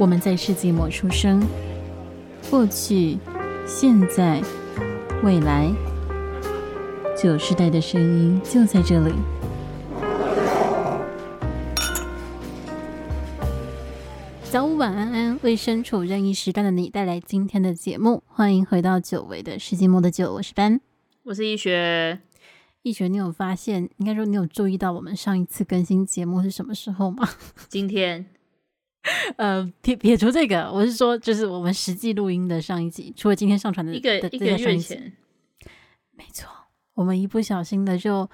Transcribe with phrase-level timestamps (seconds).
[0.00, 1.46] 我们在世纪末出生，
[2.48, 3.18] 过去、
[3.66, 4.40] 现在、
[5.22, 5.70] 未来，
[7.14, 9.12] 九世代的声音就在这里。
[14.44, 18.22] 早午晚安安，为身处任意时段的你带来今天的节目。
[18.26, 20.80] 欢迎回到久违的世纪末的酒，我是班，
[21.24, 22.20] 我是易学。
[22.80, 23.90] 易学，你有发现？
[23.98, 27.28] 应该说你有注意到我们上一次更新节目是什么时候吗？
[27.68, 28.24] 今天。
[29.36, 35.12] 呃，撇撇除这个，我是说，就是我们实际录音的上一集，除了今天上传的一个一个月前，
[36.12, 36.48] 没错，
[36.94, 38.28] 我们一不小心的就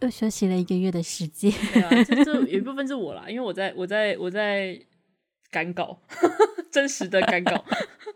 [0.00, 1.52] 又休息了一个月的时间。
[1.74, 4.80] 对啊，这这有一部分是我啦，因为我在我在我在
[5.50, 6.00] 赶稿，
[6.72, 7.62] 真实的赶稿，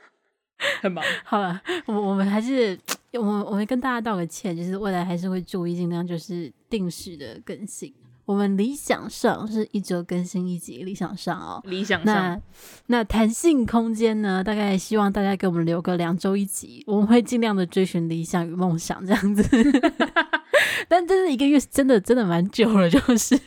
[0.80, 1.04] 很忙。
[1.24, 2.78] 好了，我我们还是
[3.12, 7.92] 我们我们跟大家道个歉，就是未来还是会注意尽量就是定时的更新。
[8.24, 12.14] 我们理想上是一周更新一集，理想上哦，理想上。
[12.14, 12.40] 那
[12.86, 14.42] 那弹性空间呢？
[14.44, 19.42] 大概希望大家给我们留个两周一集，我们会尽量的追寻理想与梦想这样子。
[20.88, 23.38] 但真是一个月，真的真的蛮久了，就是。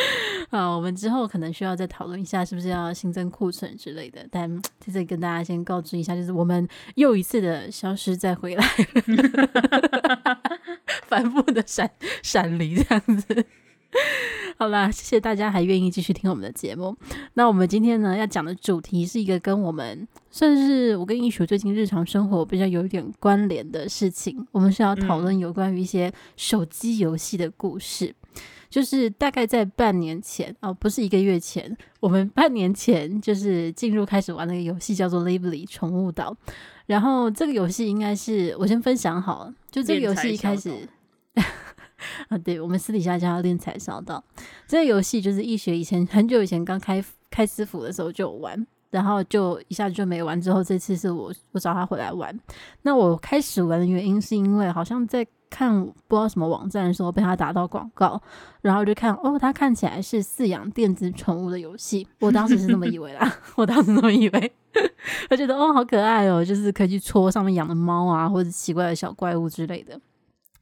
[0.50, 4.26] 啊，我们之后可能需要再讨论一下，是不是要新增库存之类的。
[4.30, 8.64] 但 在这里跟大家先告知一下，就是我们又一次的消失再回来。
[11.06, 11.90] 反复的闪
[12.22, 13.46] 闪离这样子，
[14.58, 16.94] 好啦，谢谢大家还愿意继续听我们的节目。
[17.34, 24.46] 那我们今天呢要讲的主题是一个跟我们算是我跟艺术最近日常生活比较有一点关联的事情。
[24.52, 28.14] 我们是要讨论有关于一些手机游戏的故事，嗯、
[28.70, 36.36] 就是大概在半年前哦，不是一个月前，我们半年前就是进入开始玩那个游戏，叫做《Lively 宠物岛》。
[36.86, 40.72] 然后这个游戏应该是我先分享好了，就这个游戏一开始。
[42.28, 44.22] 啊，对，我们私底下叫他练财小道。
[44.66, 50.40] 这个游戏就是易学以前很久以前刚开开私服的时候就有玩，然后就一下子就没玩。
[50.40, 52.38] 之后这次是我我找他回来玩。
[52.82, 58.20] 那我开始玩的原因是因为好像在看不知道什么网站的时候被他打到广告，
[58.60, 62.06] 然后就看哦，他看起来是饲养电子宠物的游戏。
[62.20, 64.52] 我当时是这么以为啦， 我当时这么以为，
[65.30, 70.00] 我觉得哦好可爱哦，就是可以去戳上面养的猫啊，或者奇怪的小怪物之类的。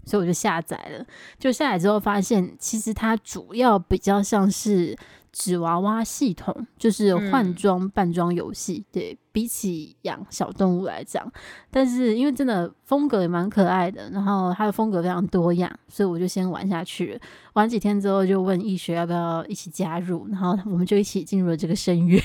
[0.04, 1.04] 所以我就下载了，
[1.36, 4.96] 就下载之后发现，其实它主要比较像是
[5.32, 9.18] 纸娃娃系统，就是换装扮装游戏，嗯、对。
[9.36, 11.30] 比起养小动物来讲，
[11.70, 17.20] 但是因为真的风格也蛮可爱的，然后它的风格非常多样，所以我就先玩下去了。
[17.52, 22.18] 玩几天之后，就问易学要不要一起加入，然后我们就一起进入了这个深渊。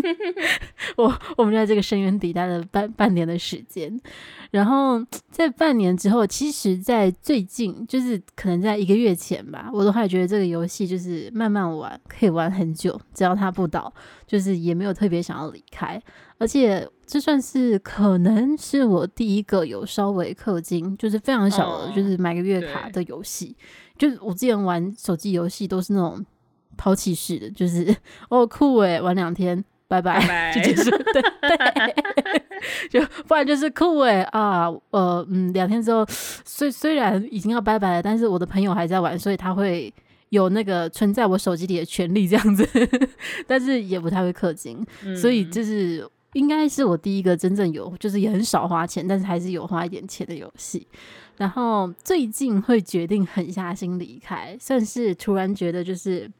[0.98, 3.98] 我我们就在这个深渊底待了半半年的时间，
[4.50, 13.90] 然后在半年之后，其实，在最近就是可能在一个月前吧，我都还觉得这个游戏就是慢慢玩可以玩很久，只要它不倒，
[14.26, 16.00] 就是也没有特别想要离开。
[16.38, 23.56] 而且这算是可能是我第一个有稍微氪金，就是非常小的，就是买个月卡的游戏。
[23.96, 26.22] 就是我之前玩手机游戏都是那种
[26.76, 27.96] 抛弃式的，就是
[28.28, 30.90] 哦酷诶，玩两天拜拜，就结束。
[31.14, 32.44] 对对，
[33.00, 39.90] 就不然就是酷诶啊，呃嗯，两天之后虽虽然已经要拜拜了，但是我的朋友还在玩，所以他会
[40.30, 42.68] 有那个存在我手机里的权利这样子，
[43.46, 46.08] 但是也不太会氪金，嗯、所以就是。
[46.32, 50.86] 应该是我第一个真正有，就是也很少花钱，但是还是有花一点钱的游戏。
[51.38, 56.30] 然后最近会决定狠下心离开，算是突然觉得就是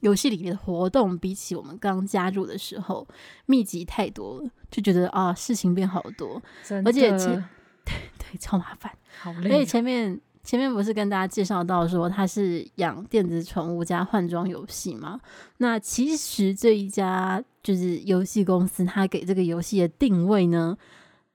[0.00, 3.06] 游戏里面的活动比起我们刚加入的时候
[3.46, 6.42] 密集太多了，就觉得啊事情变好多，
[6.84, 7.28] 而且前
[7.86, 9.50] 对对超麻烦，好累。
[9.50, 10.20] 而且前面。
[10.42, 15.20] 前面不是跟大家介绍到说他是养电子宠物加换装游戏吗？
[15.58, 20.76] 那其实这一家就是游戏公司，他给这个游戏的定位呢，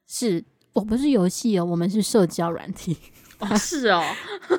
[0.07, 0.43] 是
[0.73, 2.97] 我不是游戏哦，我们是社交软体。
[3.39, 4.03] 哦，是哦，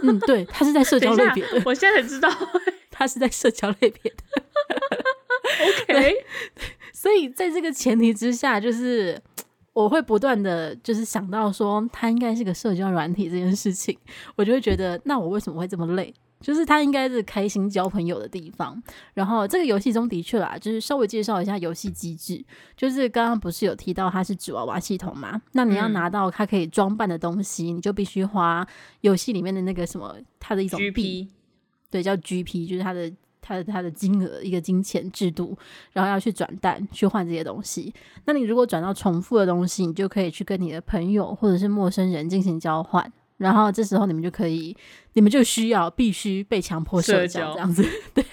[0.03, 1.63] 嗯，对，他 是在社交类别的。
[1.67, 2.31] 我现在才知道，
[2.91, 4.45] 他是在社交类别的。
[5.89, 6.15] OK，
[6.93, 9.21] 所以在这个前提之下，就是。
[9.75, 13.95] 我会不断的就是想到说，它应该是个社交软体这件事情，
[14.37, 16.15] 我就会觉得，那我为什么会这么累？
[16.41, 18.81] 就是它应该是开心交朋友的地方。
[19.15, 22.45] 然后这个游戏中的确啦，就是稍微介绍一下游戏机制，
[22.77, 25.41] 就是刚刚不是有提到它是纸娃娃系统嘛？
[25.53, 28.67] 那你要拿到它可以装扮的东西，嗯、你就必须花
[29.01, 31.29] 游戏里面的那个什么，它的一种币，GP
[31.91, 33.13] 对，叫 GP，就是它的。
[33.47, 35.57] 它的它的金额一个金钱制度，
[35.93, 37.93] 然后要去转蛋去换这些东西。
[38.25, 43.13] 那你如果转到重复的东西，你就可以去跟你的朋友或者是陌生人进行交换。
[43.37, 44.75] 然后这时候你们就可以，
[45.13, 47.85] 你们就需要必须被强迫社交这样子。
[48.15, 48.25] 对。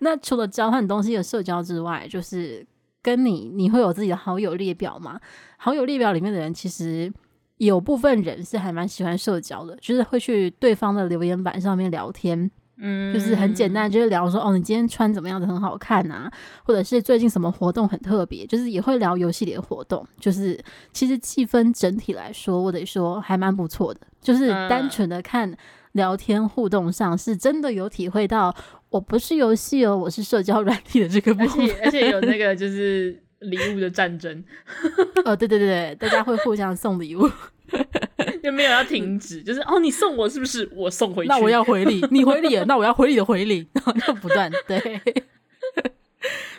[0.00, 2.66] 那除了交换东西的社交之外，就是
[3.00, 5.18] 跟你你会有自己的好友列表嘛？
[5.56, 7.10] 好友列表里面的人，其实
[7.56, 12.50] 有部分人是还蛮喜欢社交的，就是会去对方的留言板上面聊天。
[12.78, 16.30] 嗯，就是很简单，就是聊说哦，你今天穿怎么样子很好看啊，
[16.64, 20.06] 或者是最近什么活动很特别，就是也会聊游戏里的活动。
[20.20, 20.58] 就是
[20.92, 24.00] 其实气氛整体来说，我得说还蛮不错的。
[24.20, 25.56] 就是单纯的看
[25.92, 28.54] 聊天互动上，是真的有体会到，
[28.90, 34.44] 我不是游戏哦，我是社交软体的这个部分，而且而且有那 个就是礼物的战争。
[35.24, 37.30] 哦，对对对对，大家会互相送礼物。
[38.42, 40.68] 就没有要停止， 就是哦，你送我是不是？
[40.74, 45.02] 我送回去，那我要回礼， 你回礼了，那我要回礼的回礼，然后就不断对，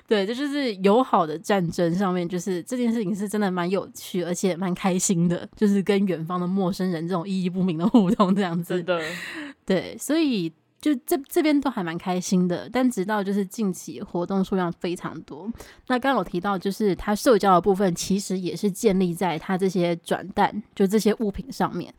[0.07, 9.01] 对，这就是友好的战争上面，就是这件事情是真的蛮有趣，而且蛮开心的，就是跟远方的陌生人这种意义不明的互动这样子，真的，
[9.65, 10.51] 对，所以。
[10.79, 15.51] 就这这边都还蛮开心的，但直到就是近期活动数量非常多。
[15.87, 21.93] 那刚刚有提到，就是他社交的部分其实也是建立在他这些转蛋，就这些物品上面。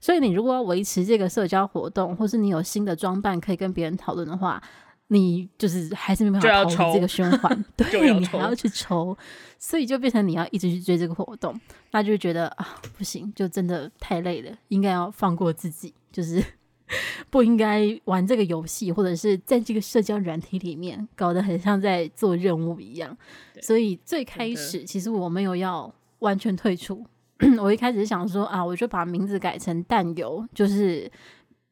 [0.00, 4.60] 所以你如果要维持这个社交活动，或是你有新的装扮可以跟别人讨论的话，
[5.08, 7.64] 你就是还是没办法逃离这个循环。
[7.76, 9.16] 对，你还要去抽，
[9.58, 11.58] 所以就变成你要一直去追这个活动，
[11.92, 16.44] 那就觉得啊不行，就真的太累了，应该要放过自己，就是。
[17.30, 23.16] 不应该玩这个游戏，或者是在这个社交软体里面搞得很像在做任务一样。
[23.60, 27.04] 所以最开始其实我没有要完全退出，
[27.58, 31.10] 我一开始是想说啊，我就把名字改成淡游，就是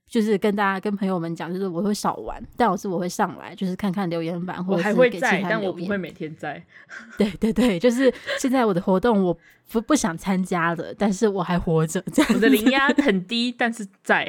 [0.08, 6.62] 就是跟大家跟朋友们讲，就是我会少玩，但我是我会上来，就是看看留言板，或者是给其他留言，但我不会每天在。
[7.18, 9.36] 对对对，就是现在我的活动我
[9.70, 14.26] 不不想参加了，但是我还活着，这样我的零压很低，但是在。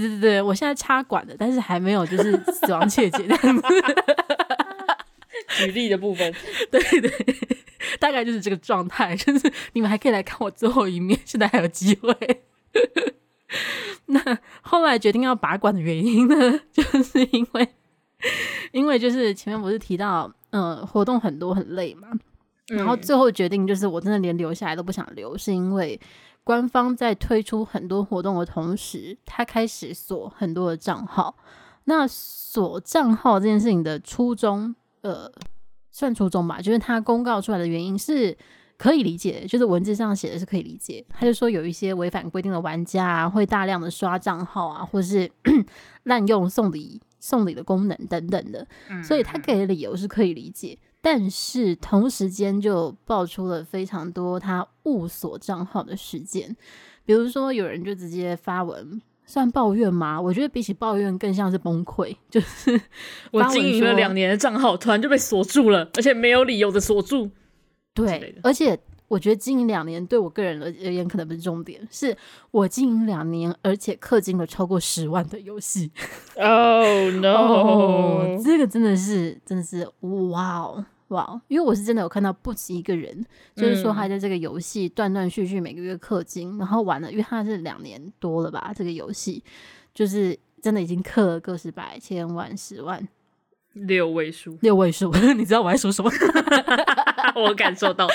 [0.00, 3.62] 对对对，我现在插管了，但是还没有就是死亡切结这样子。
[5.58, 6.34] 举例的部分，
[6.70, 7.10] 对对，
[7.98, 12.42] 大概就是这个状态，就是你们还可以来看我最后一面，现在还有机会。
[14.06, 14.20] 那
[14.60, 17.68] 后来决定要拔管的原因呢，就是因为
[18.72, 22.08] 因为就是前面不是提到，嗯、呃，活动很多很累嘛，
[22.68, 25.98] 然后最后决定就是我真的连留下来都不想留，是因为。
[26.46, 31.34] 官方在推出很多活动的同时，他开始锁很多的账号。
[31.86, 35.28] 那锁账号这件事情的初衷，呃，
[35.90, 38.38] 算初衷吧，就是他公告出来的原因是
[38.78, 41.04] 可以理解，就是文字上写的是可以理解。
[41.08, 45.28] 他就说有一些违反规定的玩家啊，会大量的刷账号啊，或是
[46.04, 48.64] 滥用送礼送礼的功能等等的，
[49.02, 50.78] 所以他给的理由是可以理解。
[51.00, 56.56] 但是同时间就爆出了非常多他误锁账号的事件，
[57.04, 60.20] 比如说有人就直接发文算抱怨吗？
[60.20, 62.80] 我觉得比起抱怨更像是崩溃，就是
[63.30, 67.30] 我经营了两年的账号突然就被锁住了，而且没有理由的锁住。
[67.94, 72.16] 对，而且我觉得经营两年对我个人而言可能不是重点，是
[72.50, 75.90] 我经营两年而且氪金了超过十万的游戏。
[76.36, 77.28] Oh no！
[77.28, 80.84] 哦， 这个真的是真的是哇哦！
[81.08, 83.24] 哇哦，因为我是真的有看到不止一个人，
[83.54, 89.44] 就是说他在这个游戏断断续续每个月氪金，然后玩了，因为他是两年多了吧，这个游戏
[89.94, 93.06] 就是真的已经氪了个十百千万十万
[93.72, 96.10] 六位数，六位数， 你知道我在说什么？
[97.36, 98.08] 我感受到，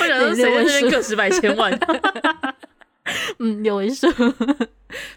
[0.00, 1.72] 我想说谁在这边氪十百千万？
[3.38, 4.06] 嗯，六位数。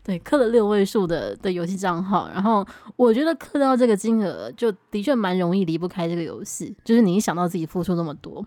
[0.04, 6.75] 对，氪了六位数的的游戏账号，然后我觉得氪到这个金额，就的确蛮容易离不开这个游戏。
[6.84, 8.46] 就是你一想到自己付出那么多，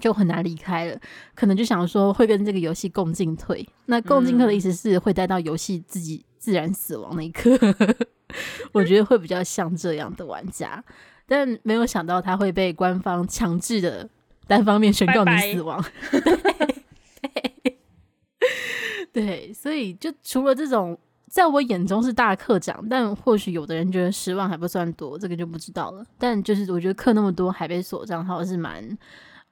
[0.00, 0.98] 就很难离开了。
[1.34, 3.66] 可能就想说会跟这个游戏共进退。
[3.86, 7.50] 那共进退的意思是会待到游戏自己自然死亡那一刻。
[8.72, 10.82] 我觉得会比较像这样的玩家，
[11.26, 14.08] 但没有想到他会被官方强制的
[14.46, 15.82] 单方面宣告你死亡。
[16.10, 17.52] 拜拜
[19.12, 26.04] 对，所以就除了这种，在我眼中是大课长，但或许有的人觉得十万还不算多，这个就不知道了。
[26.18, 28.96] 但就是我觉得课那么多还被锁账号是蛮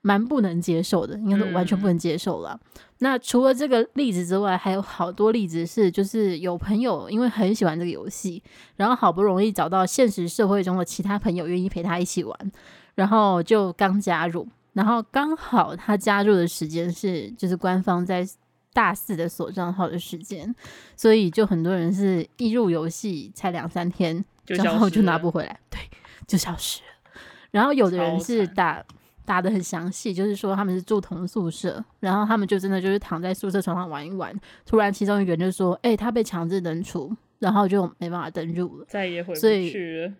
[0.01, 2.59] 蛮不能接受的，应该是完全不能接受了。
[2.63, 2.81] 嗯。
[3.01, 8.43] 那除了这个例子之外，还有好多例子是，就是有朋友因为很喜欢这个游戏，
[8.77, 12.53] 然后好不容易找到现实社会中的其他朋友愿意陪他一起玩，
[12.95, 18.27] 然后就刚加入，然后刚好他加入的时间是就是官方在。
[18.73, 20.55] 大四的锁账号的时间，
[20.95, 25.81] 所以就很多人是一入游戏才两三天，然后就拿不回来，对，
[26.25, 27.21] 就消失了。
[27.51, 28.81] 然后有的人是打
[29.25, 34.33] 打的很详细，就是说他们是住同宿舍，然后他们就真的就是躺在宿舍床上玩一玩，
[34.65, 40.13] 突然其中一个人就说：“哎、欸，他被强制登出，然后就没办法登入了，再也回不去了。”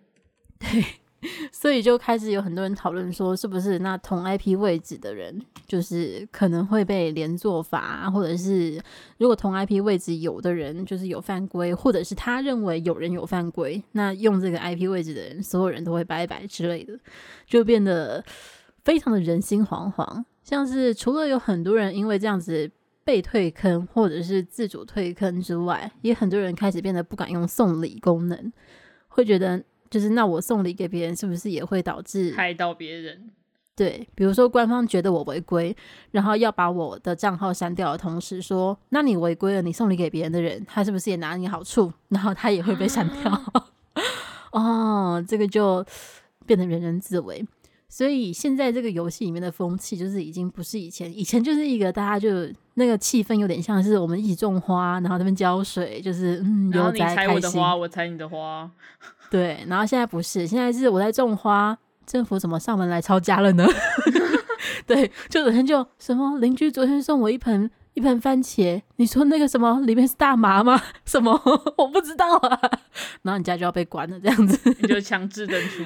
[0.59, 0.85] 对，
[1.51, 8.81] 所以就开始有很多人讨论说，是不是那同 IP 位置的人，就是可能会被连坐罚，或者是
[9.19, 16.97] 如果同 IP 位置有的人就是有犯规，或者是他认为有人有犯规，那用这个 IP 位置的人，所有人都会拜拜之类的，
[17.45, 18.23] 就变得
[18.83, 20.23] 非常的人心惶惶。
[20.43, 22.71] 像是除了有很多人因为这样子
[23.03, 28.51] 被退坑，或者是自主退坑之外，也很多人开始变得不敢用送礼功能，
[29.09, 29.63] 会觉得。
[29.91, 33.29] 就是那我送礼给别人，是不是也会导致害到别人？
[33.75, 35.75] 对，比如说官方觉得我违规，
[36.11, 41.91] 然后要把我的账号删掉的同时说，那你违规了，你送礼给别人的人，他是不是也拿你好处？
[42.09, 43.41] 然后他也会被删掉。
[44.51, 45.83] 哦，这个就
[46.45, 47.45] 变得人人自危。
[47.87, 52.29] 所以现在这个游戏里面的风气，就是已经不是以前，以前就是一个大家就
[52.75, 58.69] 那个气氛有点像是我们一起种花，然后他们浇水，就是嗯，然后你采我的花，我采你的花。
[59.31, 63.65] 对，然后现在不是，现在是我在种花，政府怎么上门来抄家了呢？
[64.85, 70.81] 对，就昨天就什么邻居昨天送我一盆一盆番茄，你说那个什么里面是大麻吗？
[71.07, 71.31] 什么
[71.77, 72.59] 我不知道啊，
[73.23, 75.83] 然后你家就要被关了，这样子你就强制登出。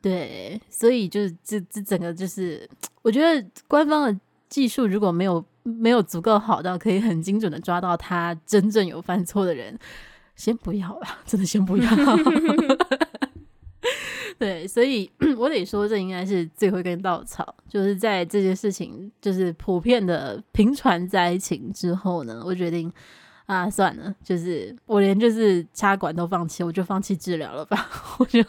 [0.00, 2.70] 对，所以就是这这整个就是，
[3.02, 9.76] 我觉得官方的技术如果没有没有足够好到可以很精准的抓到他真正有犯错的人。
[10.40, 11.90] 先不要了，真的先不要。
[14.38, 17.54] 对，所以 我得说，这应该是最后一根稻草。
[17.68, 22.90] 就是在这件事情就是普遍的频传灾情之后呢，我决定
[23.44, 27.86] 啊，算了，就是我连就是插管都放弃，我就放弃治疗了吧。
[28.18, 28.42] 我就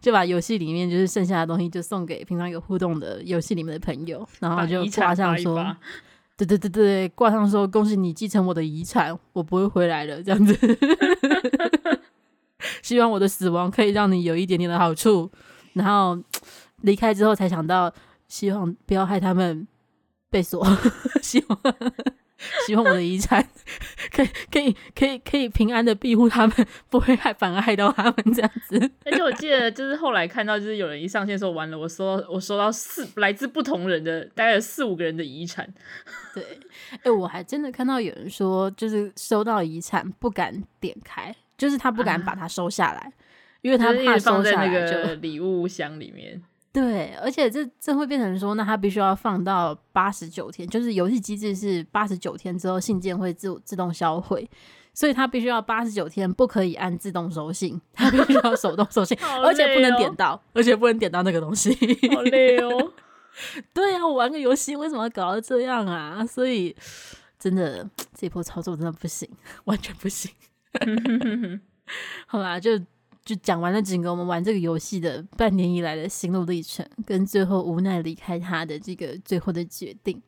[0.00, 5.76] 就把游戏里面就是剩下的东西就送给平常有互动的游戏里面的朋友，然后就挂上说。
[6.36, 10.54] 对对对对，挂上说恭喜你继承我的遗产，我不会回来了，这样子。
[12.82, 15.30] 希望我的死亡可以让你有一点点的好处，
[15.72, 16.18] 然后
[16.82, 17.92] 离开之后才想到，
[18.28, 19.66] 希望不要害他们
[20.30, 20.66] 被锁，
[21.22, 21.58] 希望。
[22.66, 23.48] 希望我的遗产
[24.12, 26.54] 可以可以可以可以平安的庇护他们，
[26.88, 28.78] 不会害反而害到他们这样子。
[29.04, 35.68] 而且我记得就是后来看到，就是有人一上线说完了，我收到我收到四来自不同人的大概有四五个人的遗产。
[36.32, 36.42] 对，
[36.90, 43.12] 哎、欸，我还真的看到有人说，就是收到遗产不敢点开，就是他不敢把它收下来，啊、
[43.62, 46.42] 因为他怕收在那个礼物箱里面。
[46.76, 54.46] 对，而且这这会变成说，那他必须要放到八十九天，就是游戏机制是八十九天之后信件会自自动销毁，
[54.92, 61.72] 所以他必须要八十九天不可以按自动收信，他必须要手动收信，哦、而且不能点到，而且不能点到那个东西。
[62.14, 62.92] 好累哦。
[63.72, 66.26] 对啊，我玩个游戏为什么要搞到这样啊？
[66.26, 66.76] 所以
[67.38, 69.26] 真的这波操作真的不行，
[69.64, 70.30] 完全不行。
[72.26, 72.78] 好啦，就。
[73.26, 80.22] 就讲完了整个我们玩这个游戏的半年以来的心路历程，跟最后无奈离开他的这个最后的决定。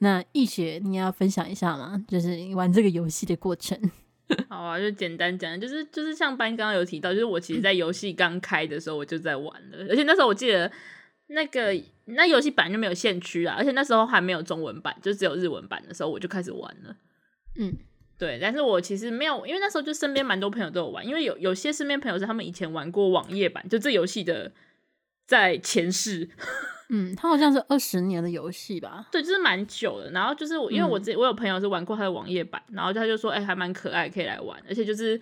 [0.00, 2.04] 那易学，你要分享一下吗？
[2.06, 3.76] 就是玩这个游戏的过程。
[4.50, 10.70] 好啊，就简单讲，就是就是像班刚刚有提到，就是我其实在游戏刚开的时候我就在玩了，而且那时候我记得
[11.28, 16.96] 那个那游戏本来就没有限区啊，而且那时候还没有中文版，就只有日文版的时候我就开始玩了。
[17.56, 17.74] 嗯。
[18.22, 24.52] 对，但是我其实没有，因为那时候就身边蛮多朋友都有玩，因为有有些身边朋友是他们以前玩过网页版，就这游戏的
[25.26, 26.28] 在前世，
[26.90, 29.08] 嗯，它好像是二十年的游戏吧？
[29.10, 30.12] 对，就是蛮久的。
[30.12, 35.20] 然后就是我，因为我自己我有朋友是玩过他的网页版，然后他就说，哎、欸，还蛮可爱，可以来玩，而且就是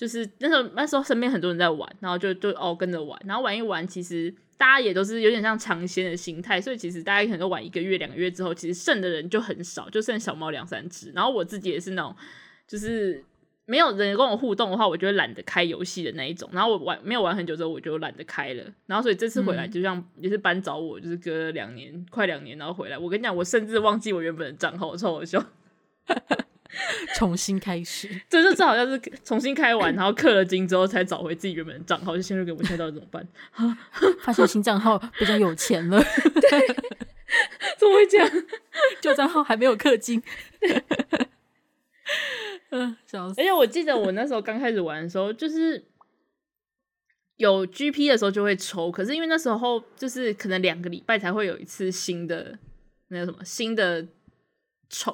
[0.00, 4.34] 就是那时候那时候身边很多人在玩，然后就就哦跟着玩，然后玩一玩，其实。
[4.60, 11.10] 大家也都是有点像尝鲜的心态，所以其实大家可能都玩一个月、两个月之后，其实剩的人就很少，就剩小猫两三只。
[11.12, 12.14] 然后我自己也是那种，
[12.68, 13.24] 就是
[13.64, 16.46] 没有人跟我互动的话，我就会懒得开游戏的那一种。
[16.52, 18.62] 然后我玩没有玩很久之后，我就懒得开了。
[18.84, 22.98] 然后所以这次回来，就像也是班找我，就是隔了两年，快两年，然后回来。
[22.98, 25.42] 我跟你讲，我甚至忘记我原本的账号，超好笑。
[27.16, 33.26] 重新开始，对就这好像是重新开完，然后氪了金之后才找回自己原本的账号，就陷入给我现在到底怎么办？
[34.22, 36.66] 发现新账号比较有钱了，对，
[37.78, 38.30] 怎么会这样？
[39.00, 40.22] 旧账号还没有氪金，
[42.70, 43.40] 嗯，笑死。
[43.40, 45.84] 而且我记得我那时候刚开始玩的时候，就是
[47.36, 52.58] 有 GP 的时候就会抽，可是因为那时候就是可能两个礼拜才会有一次新的
[53.08, 54.06] 那个什么新的。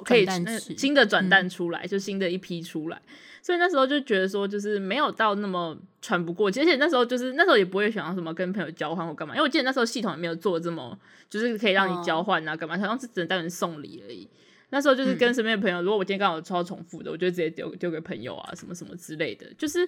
[0.03, 3.01] 可以那新的转蛋出来，嗯、就新的一批出来，
[3.41, 10.97] 所以那时候就觉得说，就是没有到那么喘不过气，而且那时候就是那时候也不会想要什么跟朋友交换或干嘛，因为我记得那时候系统也没有做这么，
[11.29, 14.27] 就是可以让你交换啊干嘛，好像是只能单纯送礼而已。
[14.69, 19.45] 那时候就是跟身边的朋友，嗯、如果我今天刚好抽到重复的，我就直接丢丢给朋友啊，什么什么之类的。
[19.57, 19.79] 就是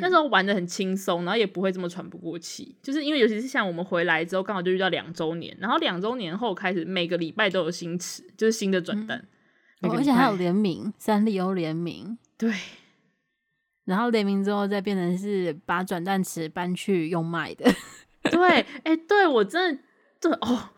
[0.00, 2.72] 那时候玩的很轻松，然后也不会这么喘不过气。
[2.80, 9.28] 就是因为尤其是像我们回来之后，刚好就遇到两周年，然后两周年后开始每个礼拜都有新词，就是新的转蛋、嗯
[9.82, 12.52] 哦，而且还有联名，三丽鸥联名，对。
[13.84, 17.64] 然后联名之后再变成是把转蛋池搬去用卖的，
[18.30, 19.82] 对，哎、欸，对我真的，
[20.20, 20.70] 对哦。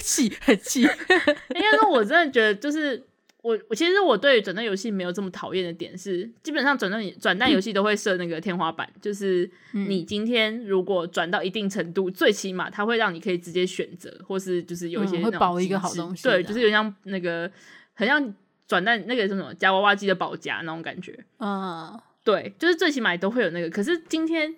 [0.00, 0.82] 气 很气，
[1.54, 3.04] 应该说，我真的觉得就是
[3.42, 17.50] 我，我其实我对转蛋游戏没有这么讨厌的点是，基本上转蛋转蛋游戏都会设那个天花板，嗯、就是你今天如果转到一定程度，最起码它会让你可以直接选择，或是就是有一些会保一个好东西，对，就是有像那个
[17.94, 18.34] 很像
[18.66, 24.54] 转蛋那个什么夹娃娃机的保夹那种感觉，嗯，对，就是最起码都会有那个，可是今天。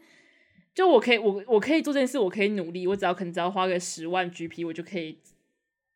[0.74, 5.18] 就我可以，我我可以做这件事，我可以努力，我只要可能只要花个十万 GP，我就可以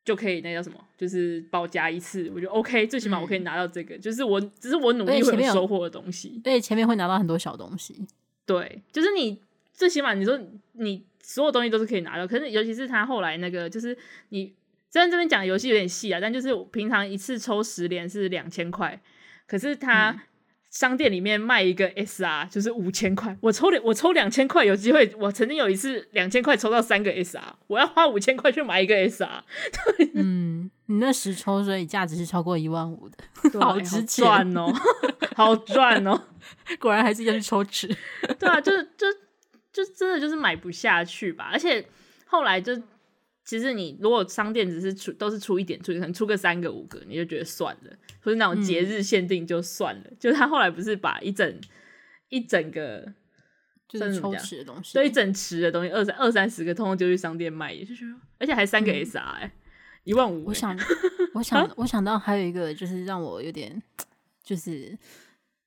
[0.07, 6.41] 就可以那叫什么，就是保加一次，我觉得 OK，最起码我可以拿到这个，嗯、就是我只是我努力会有收获的东西。
[6.43, 8.07] 对，前面会拿到很多小东西。
[8.47, 9.39] 对，就是你
[9.75, 10.41] 最起码你说
[10.75, 13.99] 你所有东西都是可以拿到，可是尤其是他后来那个，就是
[14.29, 14.55] 你
[14.89, 18.99] 虽然这边讲游戏有点细啊，但就是平常一次抽十连是两千块，
[19.47, 20.23] 可是他。
[20.77, 29.41] 嗯商店里面卖一个 SR 就是五千块，我抽两我抽两千块有机会，我曾经有一次两千块抽到三个 SR，我要花五千块去买一个 SR。
[29.97, 34.71] 对， 嗯，你那十抽所以价值是超过一万五的，好值钱哦，
[35.35, 36.21] 好赚哦，
[36.79, 37.89] 果然还是要去抽纸。
[38.39, 39.07] 对啊，就是就
[39.73, 41.83] 就真的就是买不下去吧，而且
[42.27, 42.79] 后来就。
[43.47, 50.03] 其实你如果商店只是出都是出一点出，可能出个三个五个，你就觉得算了，或者那种节日限定就算了。
[50.05, 51.61] 嗯、就他后来不是把一整
[52.29, 53.07] 一整个
[53.89, 59.53] 就是抽池的东西，对，一整池的东西二三二三十个，通通就去商店卖，也就觉得，而且还三个 SR，哎、欸，
[60.03, 60.45] 一、嗯、万五、欸。
[60.47, 60.77] 我想，
[61.35, 63.81] 我想，我想到还有一个就是让我有点
[64.43, 64.99] 就是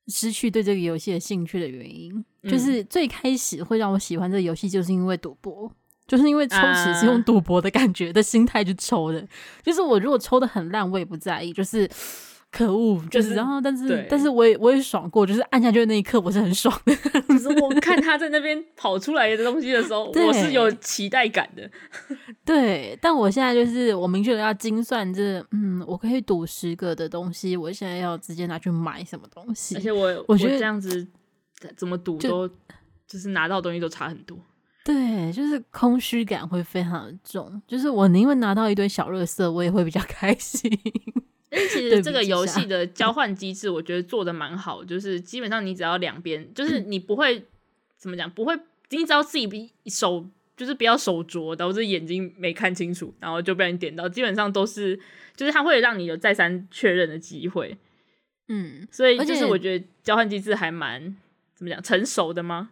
[0.07, 5.73] 失去对这个游戏的兴趣的原因，嗯、就是最开始会让我喜欢这个游戏，就是因为赌博。
[6.09, 9.27] 就是因为抽纸是用赌博的感觉的心态去抽的，uh,
[9.63, 11.53] 就是我如果抽的很烂，我也不在意。
[11.53, 11.87] 就是
[12.51, 16.95] 可恶，就是然后，但是但是我也我也爽过，就是按下去的那一刻，我是很爽的。
[17.27, 21.69] 就是我看他在那边跑出来的东西的时候， 我是有期待感的。
[22.43, 29.75] 对，但我现在就是我明确的要精算，这嗯，我可以赌十个的东西，我现在要直接拿去买什么东西。
[29.75, 31.07] 而且我我觉得这样子
[31.77, 32.55] 怎么赌都就，
[33.05, 34.35] 就是拿到东西都差很多。
[34.83, 40.71] 对，就是空虚感会非常的重，就是我宁愿拿到一堆小乐色，我也会比较 开心。
[41.51, 47.43] 因为其实这个游戏的交换机制，我觉得做的蛮好，就是基本上你只要两边，就是你不会
[47.97, 48.55] 怎么讲，不会，
[48.91, 54.99] 你只要自己手就是不要手拙，导致眼睛没看清楚，然后就被人点到，基本上都是，
[55.35, 57.77] 就是它会让你有再三确认的机会。
[58.47, 61.15] 嗯，所以就是我觉得交换机制还蛮
[61.55, 62.69] 怎么讲，成熟的吗？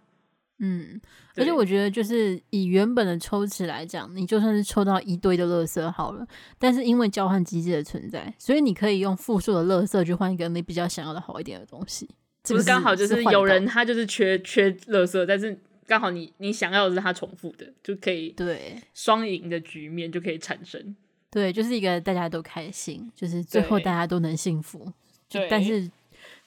[0.60, 1.00] 嗯，
[1.36, 6.26] 而且我觉得就是以原本的抽池来讲，你就算是抽到一堆的垃圾好了，
[6.58, 12.10] 但是因为交换机制的存在，所以你可以用复数的垃圾去换一个你比较想要的好一点的东西。
[12.46, 20.96] 是不是刚好就是有人他就是缺缺垃圾，但是刚好你你想要的是他重复的，就可以对双赢的局面就可以产生。
[21.30, 24.92] 对，就是一个大家都开心，就是最后大家都能幸福。
[25.30, 25.92] 对，但是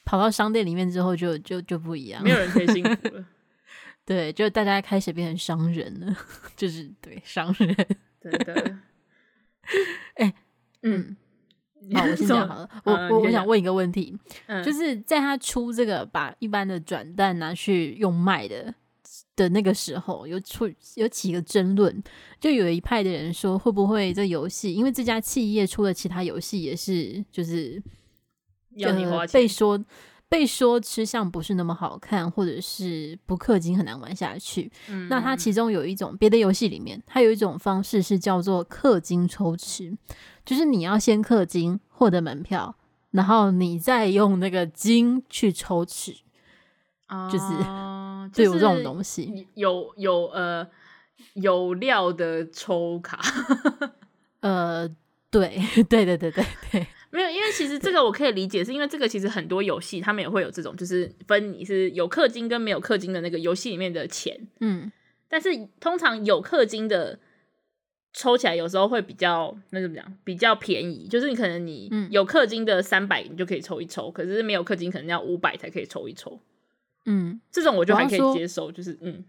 [0.05, 3.25] 跑到商店里面之后就，就就就不一样，没有人可以幸福了。
[4.11, 6.16] 对，就大家开始变成商人了，
[6.57, 7.77] 就是对商人，
[8.18, 8.79] 对的。
[10.18, 10.35] 哎、欸，
[10.83, 11.16] 嗯，
[11.94, 12.68] 好，我先 讲好了。
[12.83, 18.75] 我我我想问一个问题，嗯、就是在他出这个把一般的转蛋拿去用卖的
[19.37, 22.03] 的那个时候，有出有几个争论，
[22.40, 27.81] 就有一派的人说，会不会这游戏，因为这家企业出了其他游戏，也是就是
[28.70, 29.81] 要你花钱被说。
[30.31, 34.71] 被说吃相不是那么好看，或者是不氪金很难玩下去。
[34.88, 39.93] 嗯、那它其中有一种别的游戏里面，它有一种方式是叫做氪金抽吃，
[40.45, 42.77] 就是你要先氪金获得门票，
[43.11, 46.14] 然后你再用那个金去抽吃，
[47.07, 47.45] 啊、就是
[48.33, 50.64] 就有这种东西，有有呃
[51.35, 53.21] 有料的抽卡，
[54.38, 54.88] 呃，
[55.29, 56.87] 对对对对对对。
[57.11, 64.90] 没有，因为其实这个我可以理解，是因为这个其实很多游戏他们也会有这种，就是分你是有氪金跟没有氪金的那个游戏里面的钱，嗯，
[65.29, 67.18] 但是通常有氪金的
[68.12, 76.38] 抽起来有时候会比较那怎么讲，比较便宜，就是你可能你有氪金的三百你就可以抽一抽，嗯、可是没有氪金可能要五百才可以抽一抽，
[77.07, 79.25] 嗯，这种我就还可以接受，就是嗯，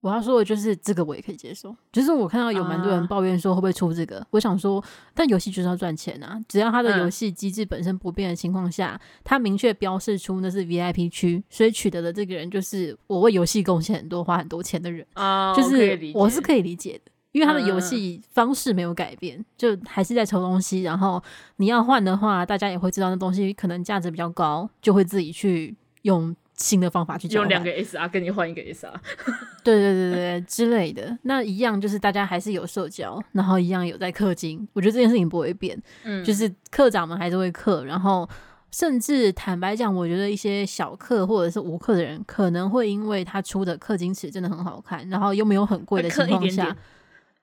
[0.00, 1.74] 我要说的就是这个，我也可以接受。
[1.92, 4.82] 就是我看到有蛮多人抱怨说会不会出这个，uh, 我想说，
[5.12, 6.40] 但游戏就是要赚钱啊！
[6.48, 15.52] 只要它的游戏机制本身不变的情况下，它、嗯、明确标示出那是 VIP 区，所以取得的这个人就是我为游戏贡献很多、花很多钱的人啊。
[15.52, 20.82] Uh, 就是我是可以理解的，因为他的游戏方式没有改变，uh, 就还是在抽东西。
[20.82, 21.20] 然后
[21.56, 26.36] 你要换的话，大家也会知道那东西可能价值比较高，就会自己去用。
[26.58, 28.92] 新的方法去用两个 SR 跟你换一个 SR，
[29.62, 34.66] 对对对对之类的，那一样就是大家还是有社交，然后一样有在氪金。
[34.72, 38.28] 我觉得这件事情不会变，嗯，就是课长们还是会氪，然后
[38.72, 46.76] 甚至坦白讲，我觉得一些小氪或者是无氪的人，可能会因为他出的氪金池真的很好看，然后又没有很贵的情况下，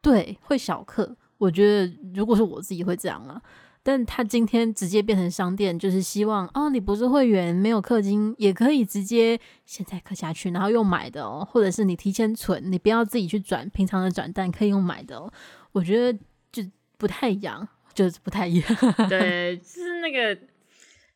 [0.02, 1.16] 对，会小氪。
[1.38, 3.42] 我觉得如果是我自己会这样啊。
[3.88, 15.32] 但他今天直接变成商店，就是希望哦，你不是会员，没有氪金，也可以直接现在氪下去，然后用买的哦，或者是你提前存，你不要自己去转，平常的转蛋可以用买的哦。
[15.72, 16.18] 我觉得
[16.52, 16.68] 就
[16.98, 18.68] 不太一样，就是不太一样。
[19.08, 20.36] 对， 就是那个，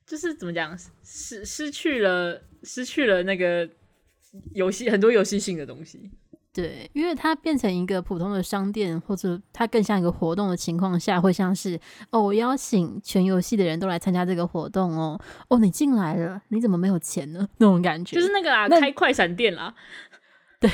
[0.05, 3.67] 就是怎么讲，失失去了，失去了那个
[4.53, 6.11] 游戏很多游戏性的东西。
[6.61, 11.79] 对，因为它变成一个普通的商店，或者它更像一个活动的情况下，会像是
[12.11, 15.17] 哦，我邀请全游戏的人都来参加这个活动哦，
[15.47, 17.47] 哦，你进来了，你怎么没有钱呢？
[17.59, 19.73] 那种感觉就是那个啦，开快闪店啦，
[20.59, 20.69] 对，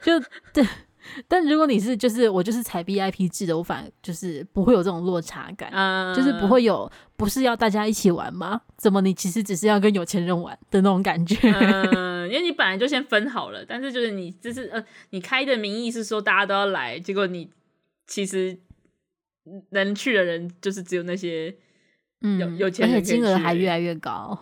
[0.00, 0.18] 就
[0.54, 0.66] 对。
[1.28, 8.62] 但如果你是就是我就是采 B I P 制的，我反而就是不会有这种落差感，嗯、就是不会有不是要大家一起玩吗？
[8.76, 11.36] 怎么你其实只是要跟有钱人玩的那种感觉？
[11.50, 17.50] 嗯， 因为你本来就先分好了，但是就是你就是呃，你开的名义是说大家都要来，结果你
[18.06, 18.58] 其实
[19.70, 21.54] 能去的人就是只有那些
[22.22, 24.38] 嗯有有钱人，而且金额还越来越高。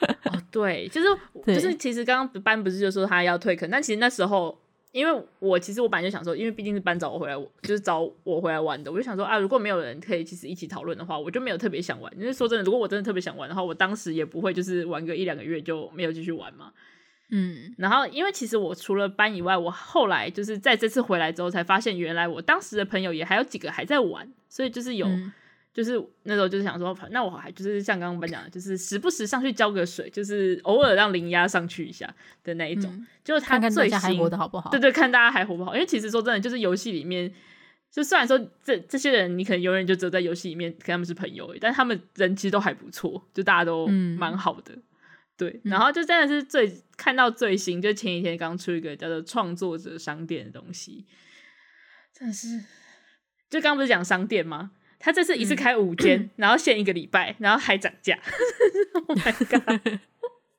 [0.00, 1.08] 哦，对，就是
[1.46, 4.58] 就是其实刚刚班不是就说他要退坑，但其实那时候。
[4.92, 12.12] 因为我其实我本来就想说，因为毕竟是班找我回来，就是找我回来玩的，我就想说啊，如果没有人可以其实一起讨论的话，我就没有特别想玩。
[12.18, 16.72] 因为说真的，如果我真的特别想玩的话，我当时也不会就是玩个一两个月就没有继续玩嘛。
[17.30, 25.06] 嗯，然后因为其实我除了班以外，我后来就是在这次回来之后才发现，原来我当时的朋友也还有几个还在玩，所以就是有。
[25.06, 25.32] 嗯
[25.72, 25.92] 就是
[26.24, 32.90] 那时候就是想说，那我还就是像刚刚班讲的，就是时不时上去浇个水，就是偶尔让灵压上去一下的那一种。
[32.92, 34.70] 嗯、就是他最新看看还活得好不好？
[34.70, 35.74] 对对，看大家还活不好。
[35.74, 37.32] 因为其实说真的，就是游戏里面，
[37.92, 44.74] 就虽然说这这些人你可能永远就只有在游戏里面跟他们是朋友，但他们人其实都还不错，就大家都蛮好的。
[44.74, 44.82] 嗯、
[45.36, 51.06] 对，然后就真的是最看到最新，就前几天刚出一个叫做创作者商店的东西，
[52.12, 52.58] 真的是，
[53.48, 54.72] 就刚刚不是讲商店吗？
[54.98, 58.18] 他这次一次开五间，嗯、然后限一个礼拜，然后还涨价。
[59.06, 60.00] Oh my god！